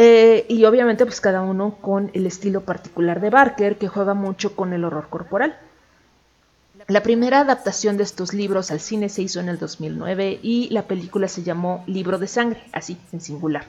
[0.00, 4.54] Eh, y obviamente pues cada uno con el estilo particular de Barker que juega mucho
[4.54, 5.58] con el horror corporal.
[6.86, 10.82] La primera adaptación de estos libros al cine se hizo en el 2009 y la
[10.84, 13.64] película se llamó Libro de Sangre, así, en singular.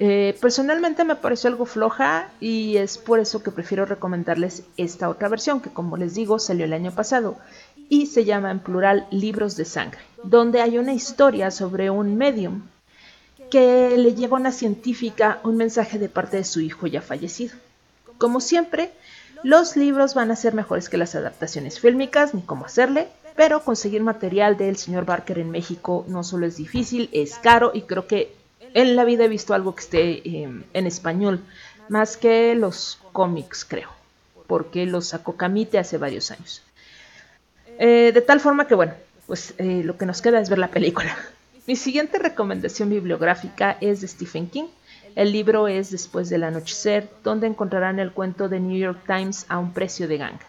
[0.00, 5.28] Eh, personalmente me pareció algo floja y es por eso que prefiero recomendarles esta otra
[5.28, 7.36] versión que como les digo salió el año pasado
[7.90, 12.62] y se llama en plural Libros de Sangre, donde hay una historia sobre un medium
[13.50, 17.56] que le lleva a una científica un mensaje de parte de su hijo ya fallecido.
[18.18, 18.90] Como siempre,
[19.42, 24.02] los libros van a ser mejores que las adaptaciones fílmicas, ni cómo hacerle, pero conseguir
[24.02, 28.34] material del señor Barker en México no solo es difícil, es caro y creo que
[28.74, 31.40] en la vida he visto algo que esté em, en español,
[31.88, 33.90] más que los cómics, creo,
[34.46, 36.62] porque los sacó Camite hace varios años.
[37.78, 38.94] Eh, de tal forma que, bueno,
[39.26, 41.16] pues eh, lo que nos queda es ver la película.
[41.68, 44.68] Mi siguiente recomendación bibliográfica es de Stephen King.
[45.14, 49.58] El libro es Después del Anochecer, donde encontrarán el cuento de New York Times a
[49.58, 50.46] un precio de ganga.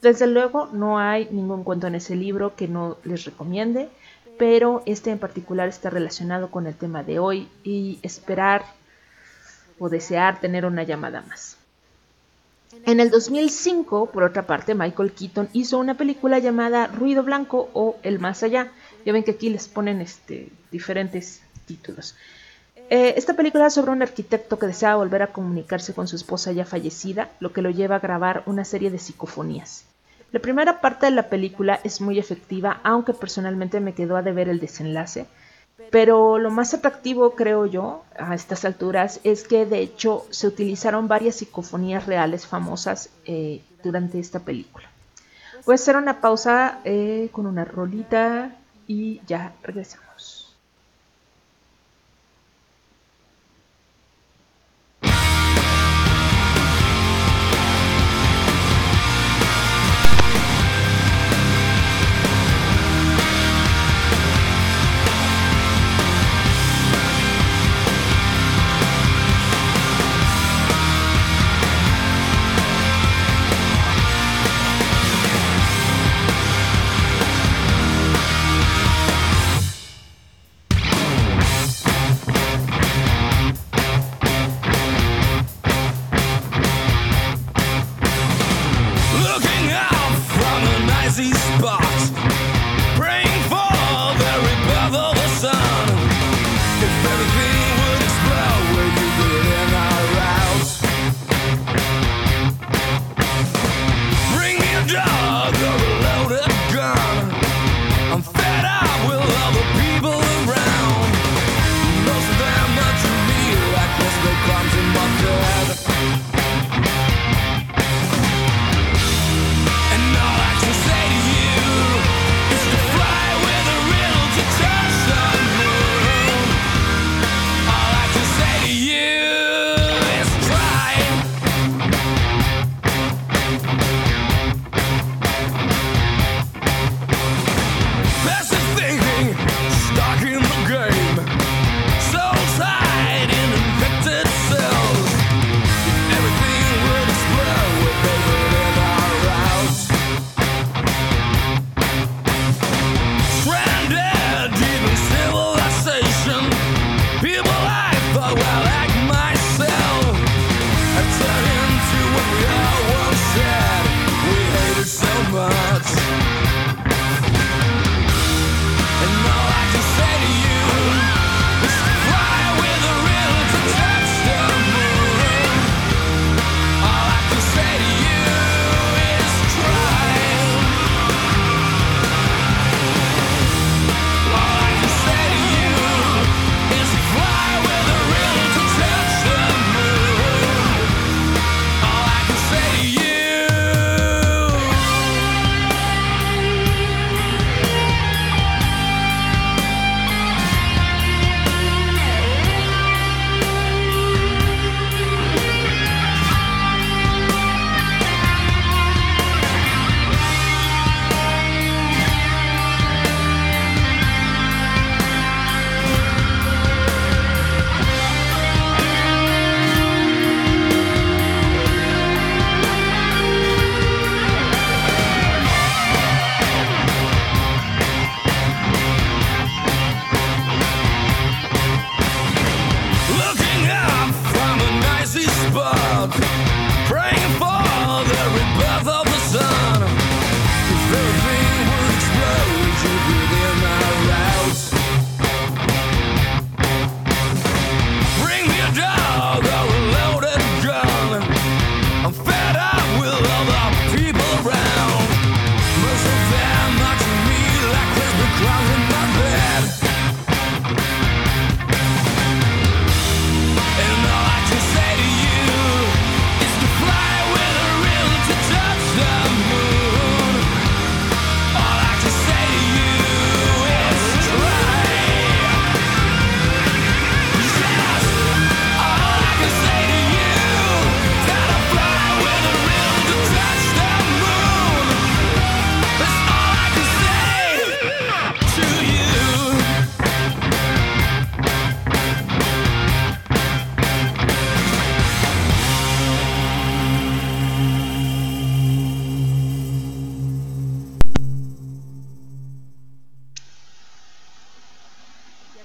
[0.00, 3.88] Desde luego no hay ningún cuento en ese libro que no les recomiende,
[4.36, 8.64] pero este en particular está relacionado con el tema de hoy y esperar
[9.78, 11.56] o desear tener una llamada más.
[12.84, 17.96] En el 2005, por otra parte, Michael Keaton hizo una película llamada Ruido Blanco o
[18.02, 18.72] El Más Allá,
[19.04, 22.14] ya ven que aquí les ponen este, diferentes títulos.
[22.90, 26.52] Eh, esta película es sobre un arquitecto que desea volver a comunicarse con su esposa
[26.52, 29.84] ya fallecida, lo que lo lleva a grabar una serie de psicofonías.
[30.30, 34.48] La primera parte de la película es muy efectiva, aunque personalmente me quedó a deber
[34.48, 35.26] el desenlace,
[35.90, 41.08] pero lo más atractivo, creo yo, a estas alturas, es que de hecho se utilizaron
[41.08, 44.88] varias psicofonías reales famosas eh, durante esta película.
[45.66, 48.56] Voy a hacer una pausa eh, con una rolita
[48.86, 50.41] y ya regresamos.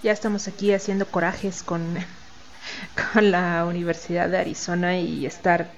[0.07, 1.83] ya estamos aquí haciendo corajes con,
[3.13, 5.69] con la Universidad de Arizona y estar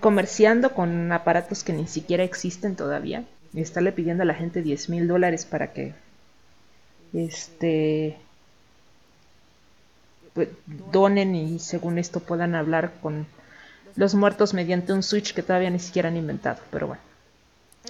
[0.00, 3.24] comerciando con aparatos que ni siquiera existen todavía.
[3.52, 5.92] Y estarle pidiendo a la gente 10 mil dólares para que
[7.12, 8.16] este
[10.32, 10.48] pues,
[10.90, 13.26] donen y según esto puedan hablar con
[13.96, 17.07] los muertos mediante un switch que todavía ni siquiera han inventado pero bueno.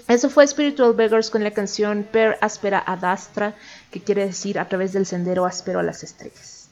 [0.07, 3.55] Eso fue Spiritual Beggars con la canción Per Aspera ad Astra,
[3.91, 6.69] que quiere decir a través del sendero áspero a las estrellas.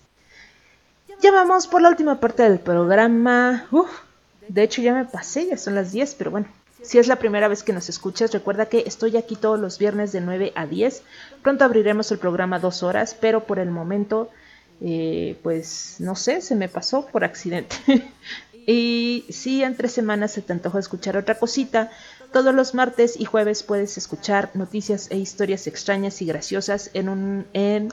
[1.20, 3.66] Ya vamos por la última parte del programa.
[3.70, 3.90] Uf,
[4.48, 6.46] de hecho ya me pasé, ya son las 10, pero bueno.
[6.82, 10.12] Si es la primera vez que nos escuchas, recuerda que estoy aquí todos los viernes
[10.12, 11.02] de 9 a 10.
[11.42, 14.30] Pronto abriremos el programa dos horas, pero por el momento,
[14.80, 17.76] eh, pues no sé, se me pasó por accidente.
[18.66, 21.90] y si entre semanas se te antoja escuchar otra cosita,
[22.36, 27.46] todos los martes y jueves puedes escuchar noticias e historias extrañas y graciosas en un
[27.54, 27.90] en,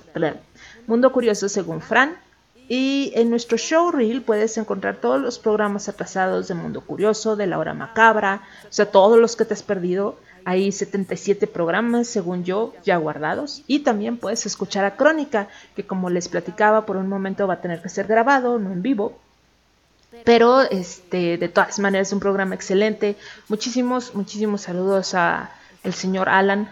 [0.86, 2.18] Mundo Curioso según Fran.
[2.68, 7.48] Y en nuestro show reel puedes encontrar todos los programas atrasados de Mundo Curioso, de
[7.48, 10.18] La Hora Macabra, o sea, todos los que te has perdido.
[10.44, 13.64] Hay 77 programas, según yo, ya guardados.
[13.66, 17.62] Y también puedes escuchar a Crónica, que como les platicaba, por un momento va a
[17.62, 19.18] tener que ser grabado, no en vivo.
[20.24, 23.16] Pero este, de todas maneras es un programa excelente.
[23.50, 25.52] Muchísimos, muchísimos saludos a
[25.84, 26.70] el señor Alan.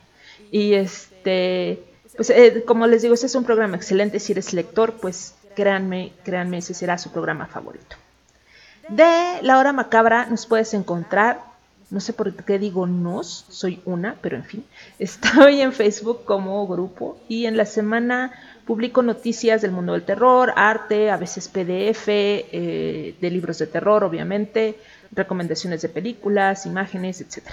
[0.50, 1.82] y este,
[2.16, 4.20] pues eh, como les digo, este es un programa excelente.
[4.20, 7.96] Si eres lector, pues créanme, créanme, ese será su programa favorito.
[8.88, 11.40] De La Hora Macabra nos puedes encontrar,
[11.90, 14.64] no sé por qué digo nos, soy una, pero en fin,
[14.98, 18.32] estoy en Facebook como grupo y en la semana
[18.66, 24.04] publico noticias del mundo del terror, arte, a veces PDF, eh, de libros de terror,
[24.04, 24.78] obviamente,
[25.10, 27.50] recomendaciones de películas, imágenes, etc.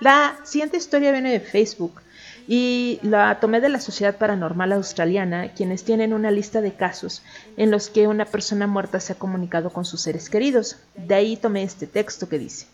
[0.00, 2.00] La siguiente historia viene de Facebook
[2.46, 7.22] y la tomé de la Sociedad Paranormal Australiana, quienes tienen una lista de casos
[7.56, 10.76] en los que una persona muerta se ha comunicado con sus seres queridos.
[10.96, 12.66] De ahí tomé este texto que dice.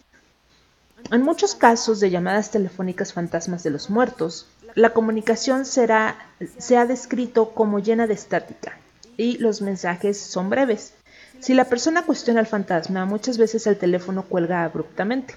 [1.11, 6.17] En muchos casos de llamadas telefónicas fantasmas de los muertos, la comunicación será,
[6.59, 8.77] se ha descrito como llena de estática
[9.17, 10.95] y los mensajes son breves.
[11.41, 15.35] Si la persona cuestiona al fantasma, muchas veces el teléfono cuelga abruptamente.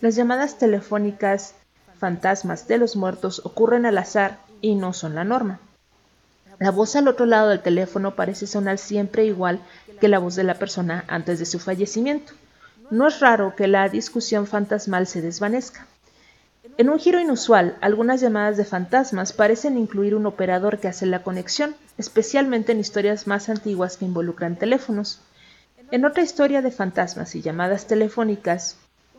[0.00, 1.54] Las llamadas telefónicas
[1.98, 5.60] fantasmas de los muertos ocurren al azar y no son la norma.
[6.58, 9.60] La voz al otro lado del teléfono parece sonar siempre igual
[10.00, 12.32] que la voz de la persona antes de su fallecimiento.
[12.90, 15.86] No es raro que la discusión fantasmal se desvanezca.
[16.80, 21.22] En un giro inusual, algunas llamadas de fantasmas parecen incluir un operador que hace la
[21.22, 25.20] conexión, especialmente en historias más antiguas que involucran teléfonos.
[25.90, 28.78] En otra historia de fantasmas y llamadas telefónicas,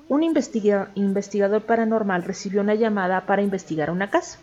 [0.10, 4.40] un investigador paranormal recibió una llamada para investigar una casa.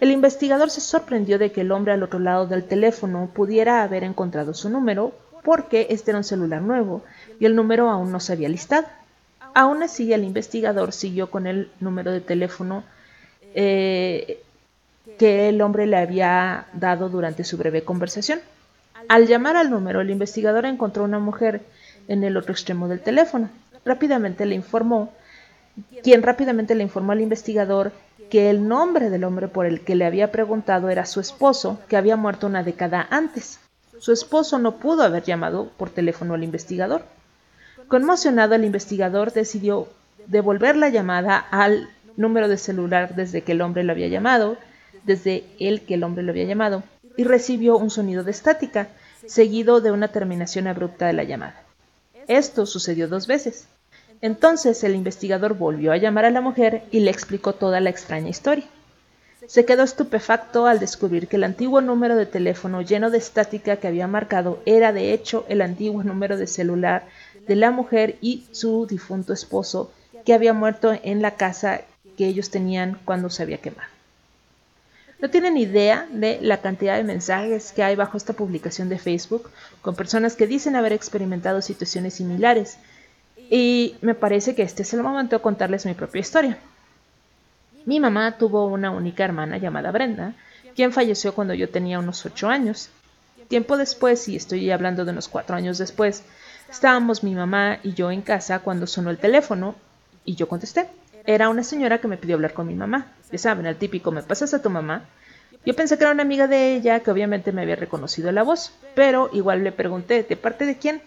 [0.00, 4.02] El investigador se sorprendió de que el hombre al otro lado del teléfono pudiera haber
[4.02, 5.12] encontrado su número
[5.44, 7.04] porque este era un celular nuevo
[7.38, 8.88] y el número aún no se había listado.
[9.54, 12.84] Aún así, el investigador siguió con el número de teléfono
[13.54, 14.42] eh,
[15.18, 18.40] que el hombre le había dado durante su breve conversación.
[19.08, 21.62] Al llamar al número, el investigador encontró una mujer
[22.08, 23.48] en el otro extremo del teléfono
[23.84, 25.12] rápidamente le informó,
[26.02, 27.92] quien rápidamente le informó al investigador
[28.30, 31.96] que el nombre del hombre por el que le había preguntado era su esposo, que
[31.96, 33.58] había muerto una década antes.
[33.98, 37.02] Su esposo no pudo haber llamado por teléfono al investigador.
[37.90, 39.88] Conmocionado, el investigador decidió
[40.28, 44.56] devolver la llamada al número de celular desde que el hombre lo había llamado,
[45.02, 46.84] desde el que el hombre lo había llamado,
[47.16, 48.90] y recibió un sonido de estática,
[49.26, 51.64] seguido de una terminación abrupta de la llamada.
[52.28, 53.66] Esto sucedió dos veces.
[54.20, 58.28] Entonces el investigador volvió a llamar a la mujer y le explicó toda la extraña
[58.28, 58.66] historia.
[59.48, 63.88] Se quedó estupefacto al descubrir que el antiguo número de teléfono lleno de estática que
[63.88, 67.08] había marcado era de hecho el antiguo número de celular
[67.46, 69.92] de la mujer y su difunto esposo
[70.24, 71.82] que había muerto en la casa
[72.16, 73.88] que ellos tenían cuando se había quemado.
[75.20, 79.50] No tienen idea de la cantidad de mensajes que hay bajo esta publicación de Facebook
[79.82, 82.78] con personas que dicen haber experimentado situaciones similares.
[83.50, 86.58] Y me parece que este es el momento de contarles mi propia historia.
[87.84, 90.34] Mi mamá tuvo una única hermana llamada Brenda,
[90.74, 92.88] quien falleció cuando yo tenía unos 8 años.
[93.48, 96.22] Tiempo después, y estoy hablando de unos 4 años después,
[96.70, 99.74] estábamos mi mamá y yo en casa cuando sonó el teléfono
[100.24, 100.88] y yo contesté.
[101.26, 103.12] Era una señora que me pidió hablar con mi mamá.
[103.30, 105.04] Ya saben, el típico, ¿me pasas a tu mamá?
[105.66, 108.72] Yo pensé que era una amiga de ella que obviamente me había reconocido la voz,
[108.94, 111.02] pero igual le pregunté, ¿de parte de quién?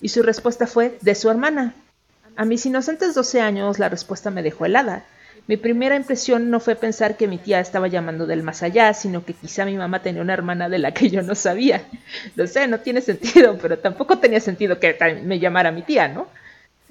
[0.00, 1.74] Y su respuesta fue, de su hermana.
[2.36, 5.04] A mis inocentes 12 años la respuesta me dejó helada.
[5.46, 9.24] Mi primera impresión no fue pensar que mi tía estaba llamando del más allá, sino
[9.26, 11.82] que quizá mi mamá tenía una hermana de la que yo no sabía.
[12.34, 16.28] Lo sé, no tiene sentido, pero tampoco tenía sentido que me llamara mi tía, ¿no?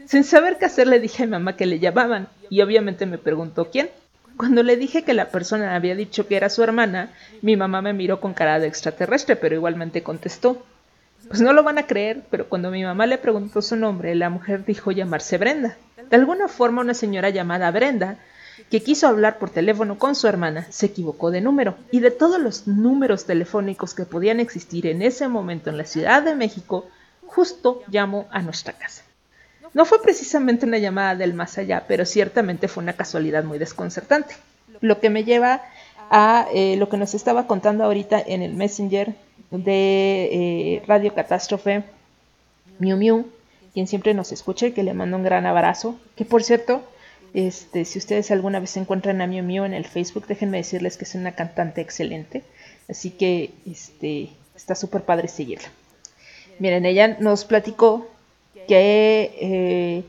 [0.06, 3.18] Sin saber qué hacer le dije a mi mamá que le llamaban y obviamente me
[3.18, 3.90] preguntó quién.
[4.38, 7.12] Cuando le dije que la persona había dicho que era su hermana,
[7.42, 10.64] mi mamá me miró con cara de extraterrestre, pero igualmente contestó.
[11.28, 14.30] Pues no lo van a creer, pero cuando mi mamá le preguntó su nombre, la
[14.30, 15.78] mujer dijo llamarse Brenda.
[16.10, 18.18] De alguna forma una señora llamada Brenda,
[18.70, 22.40] que quiso hablar por teléfono con su hermana, se equivocó de número, y de todos
[22.40, 26.88] los números telefónicos que podían existir en ese momento en la Ciudad de México,
[27.26, 29.04] justo llamó a nuestra casa.
[29.74, 34.36] No fue precisamente una llamada del más allá, pero ciertamente fue una casualidad muy desconcertante.
[34.82, 35.64] Lo que me lleva
[36.12, 39.16] a eh, lo que nos estaba contando ahorita en el Messenger
[39.50, 41.84] de eh, Radio Catástrofe,
[42.78, 43.26] Miu Miu,
[43.74, 45.98] quien siempre nos escucha y que le mando un gran abrazo.
[46.16, 46.84] Que por cierto,
[47.34, 51.06] este, si ustedes alguna vez encuentran a Miu Miu en el Facebook, déjenme decirles que
[51.06, 52.44] es una cantante excelente.
[52.88, 55.70] Así que este, está súper padre seguirla.
[56.60, 58.08] Miren, ella nos platicó
[58.68, 60.04] que eh,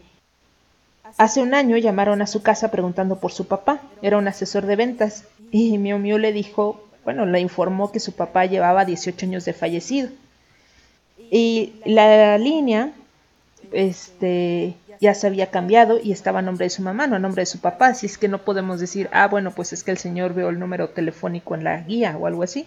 [1.17, 3.81] hace un año llamaron a su casa preguntando por su papá.
[4.03, 5.25] Era un asesor de ventas.
[5.51, 9.55] Y Miu Miu le dijo, bueno, le informó que su papá llevaba 18 años de
[9.55, 10.11] fallecido.
[11.31, 12.93] Y la línea
[13.75, 17.43] este, ya se había cambiado y estaba a nombre de su mamá, no a nombre
[17.43, 17.89] de su papá.
[17.89, 20.59] Así es que no podemos decir, ah, bueno, pues es que el señor vio el
[20.59, 22.67] número telefónico en la guía o algo así.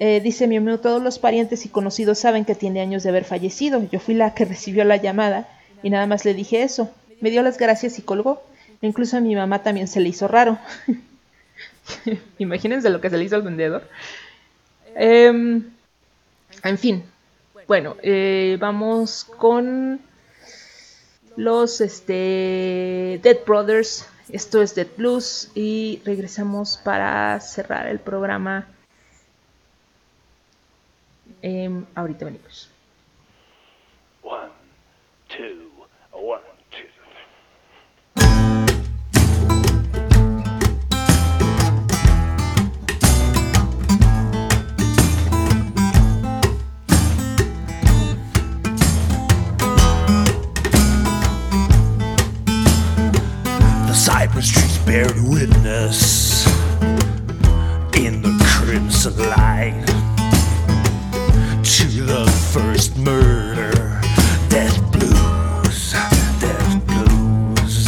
[0.00, 3.24] Eh, dice Miu Miu, todos los parientes y conocidos saben que tiene años de haber
[3.24, 3.82] fallecido.
[3.90, 5.48] Yo fui la que recibió la llamada
[5.82, 6.90] y nada más le dije eso.
[7.20, 8.42] Me dio las gracias y colgó.
[8.80, 10.58] Incluso a mi mamá también se le hizo raro.
[12.38, 13.88] Imagínense lo que se le hizo al vendedor.
[14.94, 15.64] Em,
[16.62, 17.04] en fin,
[17.68, 20.00] bueno, eh, vamos con
[21.36, 24.08] los este, Dead Brothers.
[24.30, 28.66] Esto es Dead Blues y regresamos para cerrar el programa.
[31.42, 32.70] Em, ahorita venimos.
[34.22, 34.50] One,
[35.28, 35.70] two,
[36.12, 36.42] one,
[54.88, 56.46] bear witness
[57.94, 59.84] in the crimson light
[61.62, 64.00] to the first murder.
[64.48, 65.92] Death blues,
[66.40, 67.86] death blues.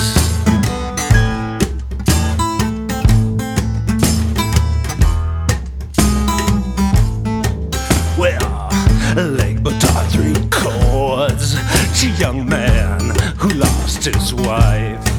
[8.18, 8.68] Well,
[9.16, 11.56] leg guitar, three chords.
[12.00, 13.00] To young man
[13.38, 15.09] who lost his wife.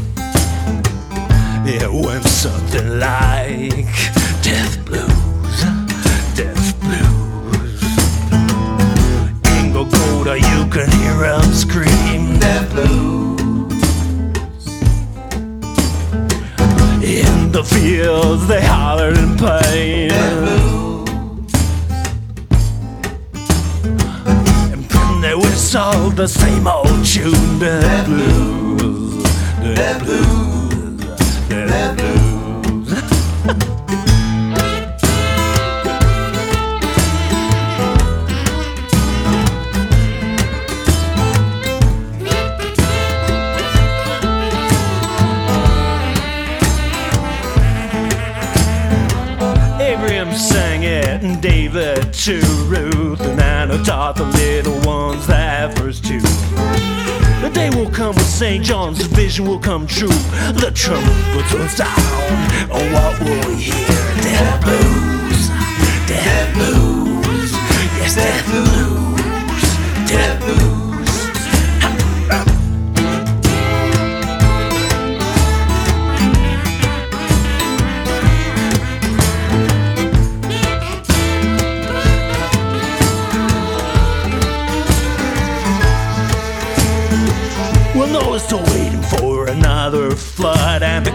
[1.63, 3.85] It went something like
[4.41, 5.61] Death Blues,
[6.35, 7.83] Death Blues.
[9.45, 13.73] In Gogoda, you can hear 'em scream Death Blues.
[17.03, 20.09] In the fields, they holler in pain.
[20.09, 20.41] Death
[24.73, 30.60] And they whistle the same old tune Death Blues, Death Blues, Death Blues.
[49.81, 55.99] Abraham sang it, and David to Ruth, and I taught the little ones that verse
[55.99, 56.21] too.
[57.41, 58.63] The day will come when St.
[58.63, 60.07] John's vision will come true.
[60.07, 63.87] The trumpets will sound, oh, and what will we hear?
[64.21, 65.49] Death blues,
[66.07, 67.51] death blues,
[67.97, 70.70] yes, death blues, death blues.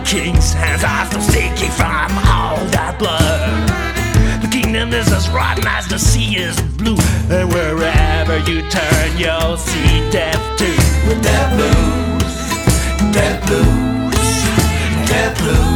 [0.07, 3.66] King's hands are still stinking from all that blood.
[4.41, 6.97] The kingdom is as rotten as the sea is blue,
[7.28, 10.78] and wherever you turn, you'll see death too.
[11.09, 12.35] With death blues,
[13.12, 15.76] death blues, death blues,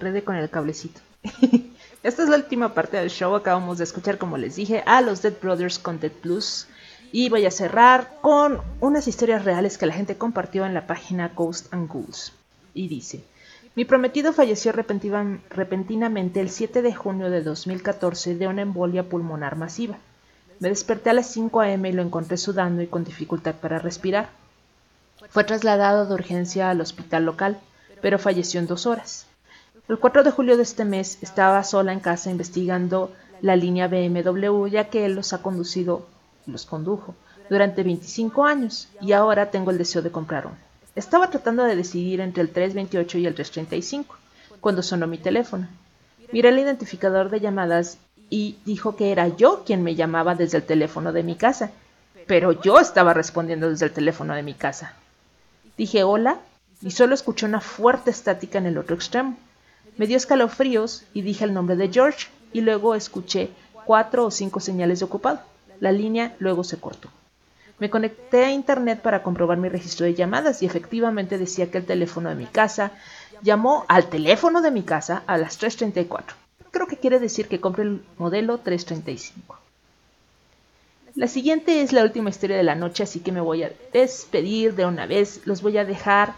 [0.00, 1.02] Me enredé con el cablecito.
[2.02, 3.34] esta es la última parte del show.
[3.34, 6.68] Acabamos de escuchar, como les dije, a los Dead Brothers con Dead Plus.
[7.12, 11.32] Y voy a cerrar con unas historias reales que la gente compartió en la página
[11.36, 12.32] Ghost and Ghouls.
[12.72, 13.22] Y dice,
[13.74, 19.98] mi prometido falleció repentinamente el 7 de junio de 2014 de una embolia pulmonar masiva.
[20.60, 21.86] Me desperté a las 5 a.m.
[21.86, 24.30] y lo encontré sudando y con dificultad para respirar.
[25.28, 27.60] Fue trasladado de urgencia al hospital local,
[28.00, 29.26] pero falleció en dos horas.
[29.90, 34.68] El 4 de julio de este mes estaba sola en casa investigando la línea BMW,
[34.68, 36.06] ya que él los ha conducido,
[36.46, 37.16] los condujo,
[37.48, 40.54] durante 25 años y ahora tengo el deseo de comprar uno.
[40.94, 44.14] Estaba tratando de decidir entre el 328 y el 335
[44.60, 45.66] cuando sonó mi teléfono.
[46.30, 47.98] Miré el identificador de llamadas
[48.28, 51.72] y dijo que era yo quien me llamaba desde el teléfono de mi casa,
[52.28, 54.94] pero yo estaba respondiendo desde el teléfono de mi casa.
[55.76, 56.38] Dije hola
[56.80, 59.36] y solo escuché una fuerte estática en el otro extremo.
[60.00, 63.50] Me dio escalofríos y dije el nombre de George y luego escuché
[63.84, 65.40] cuatro o cinco señales de ocupado.
[65.78, 67.10] La línea luego se cortó.
[67.78, 71.84] Me conecté a internet para comprobar mi registro de llamadas y efectivamente decía que el
[71.84, 72.92] teléfono de mi casa
[73.42, 76.22] llamó al teléfono de mi casa a las 3.34.
[76.70, 79.58] Creo que quiere decir que compre el modelo 335.
[81.14, 84.74] La siguiente es la última historia de la noche, así que me voy a despedir
[84.76, 85.42] de una vez.
[85.44, 86.36] Los voy a dejar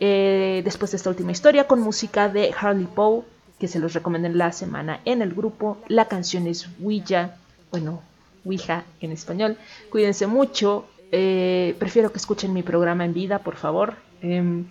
[0.00, 3.22] eh, después de esta última historia con música de Harley Poe,
[3.58, 5.78] que se los recomendé la semana en el grupo.
[5.88, 7.36] La canción es Ouija,
[7.70, 8.02] bueno,
[8.44, 9.56] Ouija en español.
[9.90, 10.86] Cuídense mucho.
[11.10, 13.94] eh, prefiero que escuchen mi programa en vida, por favor.
[14.20, 14.66] Em,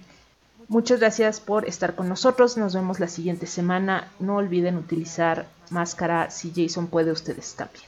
[0.68, 2.58] muchas gracias por estar con nosotros.
[2.58, 4.12] Nos vemos la siguiente semana.
[4.20, 6.30] No olviden utilizar máscara.
[6.30, 7.86] Si Jason puede, ustedes también.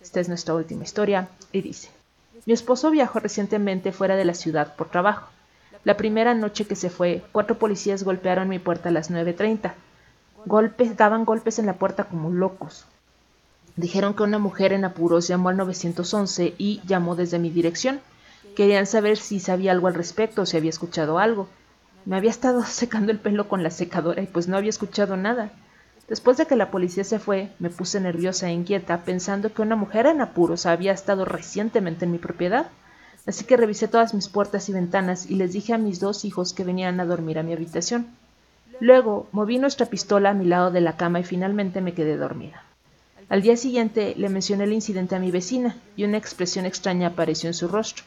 [0.00, 1.88] Esta es nuestra última historia y dice,
[2.46, 5.28] mi esposo viajó recientemente fuera de la ciudad por trabajo.
[5.84, 9.74] La primera noche que se fue, cuatro policías golpearon mi puerta a las 9.30.
[10.46, 12.86] Golpes, daban golpes en la puerta como locos.
[13.76, 18.00] Dijeron que una mujer en apuros llamó al 911 y llamó desde mi dirección.
[18.56, 21.48] Querían saber si sabía algo al respecto o si había escuchado algo.
[22.06, 25.50] Me había estado secando el pelo con la secadora y pues no había escuchado nada.
[26.08, 29.74] Después de que la policía se fue, me puse nerviosa e inquieta pensando que una
[29.74, 32.68] mujer en apuros había estado recientemente en mi propiedad.
[33.26, 36.52] Así que revisé todas mis puertas y ventanas y les dije a mis dos hijos
[36.52, 38.06] que venían a dormir a mi habitación.
[38.78, 42.62] Luego moví nuestra pistola a mi lado de la cama y finalmente me quedé dormida.
[43.28, 47.48] Al día siguiente le mencioné el incidente a mi vecina y una expresión extraña apareció
[47.48, 48.04] en su rostro.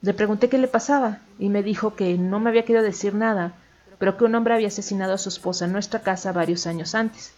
[0.00, 3.52] Le pregunté qué le pasaba y me dijo que no me había querido decir nada,
[3.98, 7.32] pero que un hombre había asesinado a su esposa en nuestra casa varios años antes.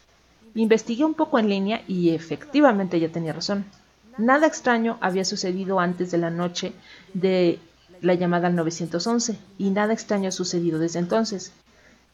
[0.54, 3.64] Investigué un poco en línea y efectivamente ella tenía razón.
[4.18, 6.72] Nada extraño había sucedido antes de la noche
[7.14, 7.58] de
[8.00, 11.52] la llamada al 911 y nada extraño ha sucedido desde entonces.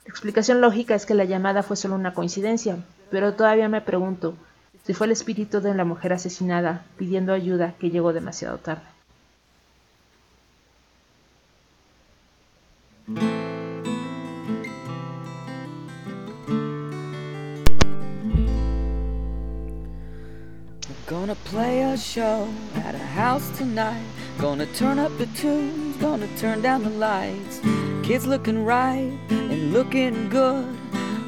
[0.05, 2.79] La explicación lógica es que la llamada fue solo una coincidencia,
[3.11, 4.35] pero todavía me pregunto
[4.85, 8.96] si fue el espíritu de la mujer asesinada pidiendo ayuda que llegó demasiado tarde.
[21.07, 24.03] Gonna play a show at a house tonight.
[24.39, 27.61] Gonna turn up the tunes, gonna turn down the lights.
[28.03, 30.65] Kids looking right and looking good.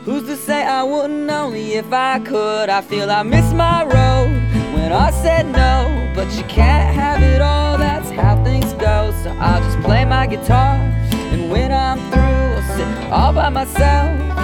[0.04, 2.68] Who's to say I wouldn't only if I could?
[2.68, 4.32] I feel I missed my road
[4.74, 6.12] when I said no.
[6.12, 9.12] But you can't have it all, that's how things go.
[9.22, 10.74] So I'll just play my guitar.
[11.30, 14.37] And when I'm through, I'll sit all by myself,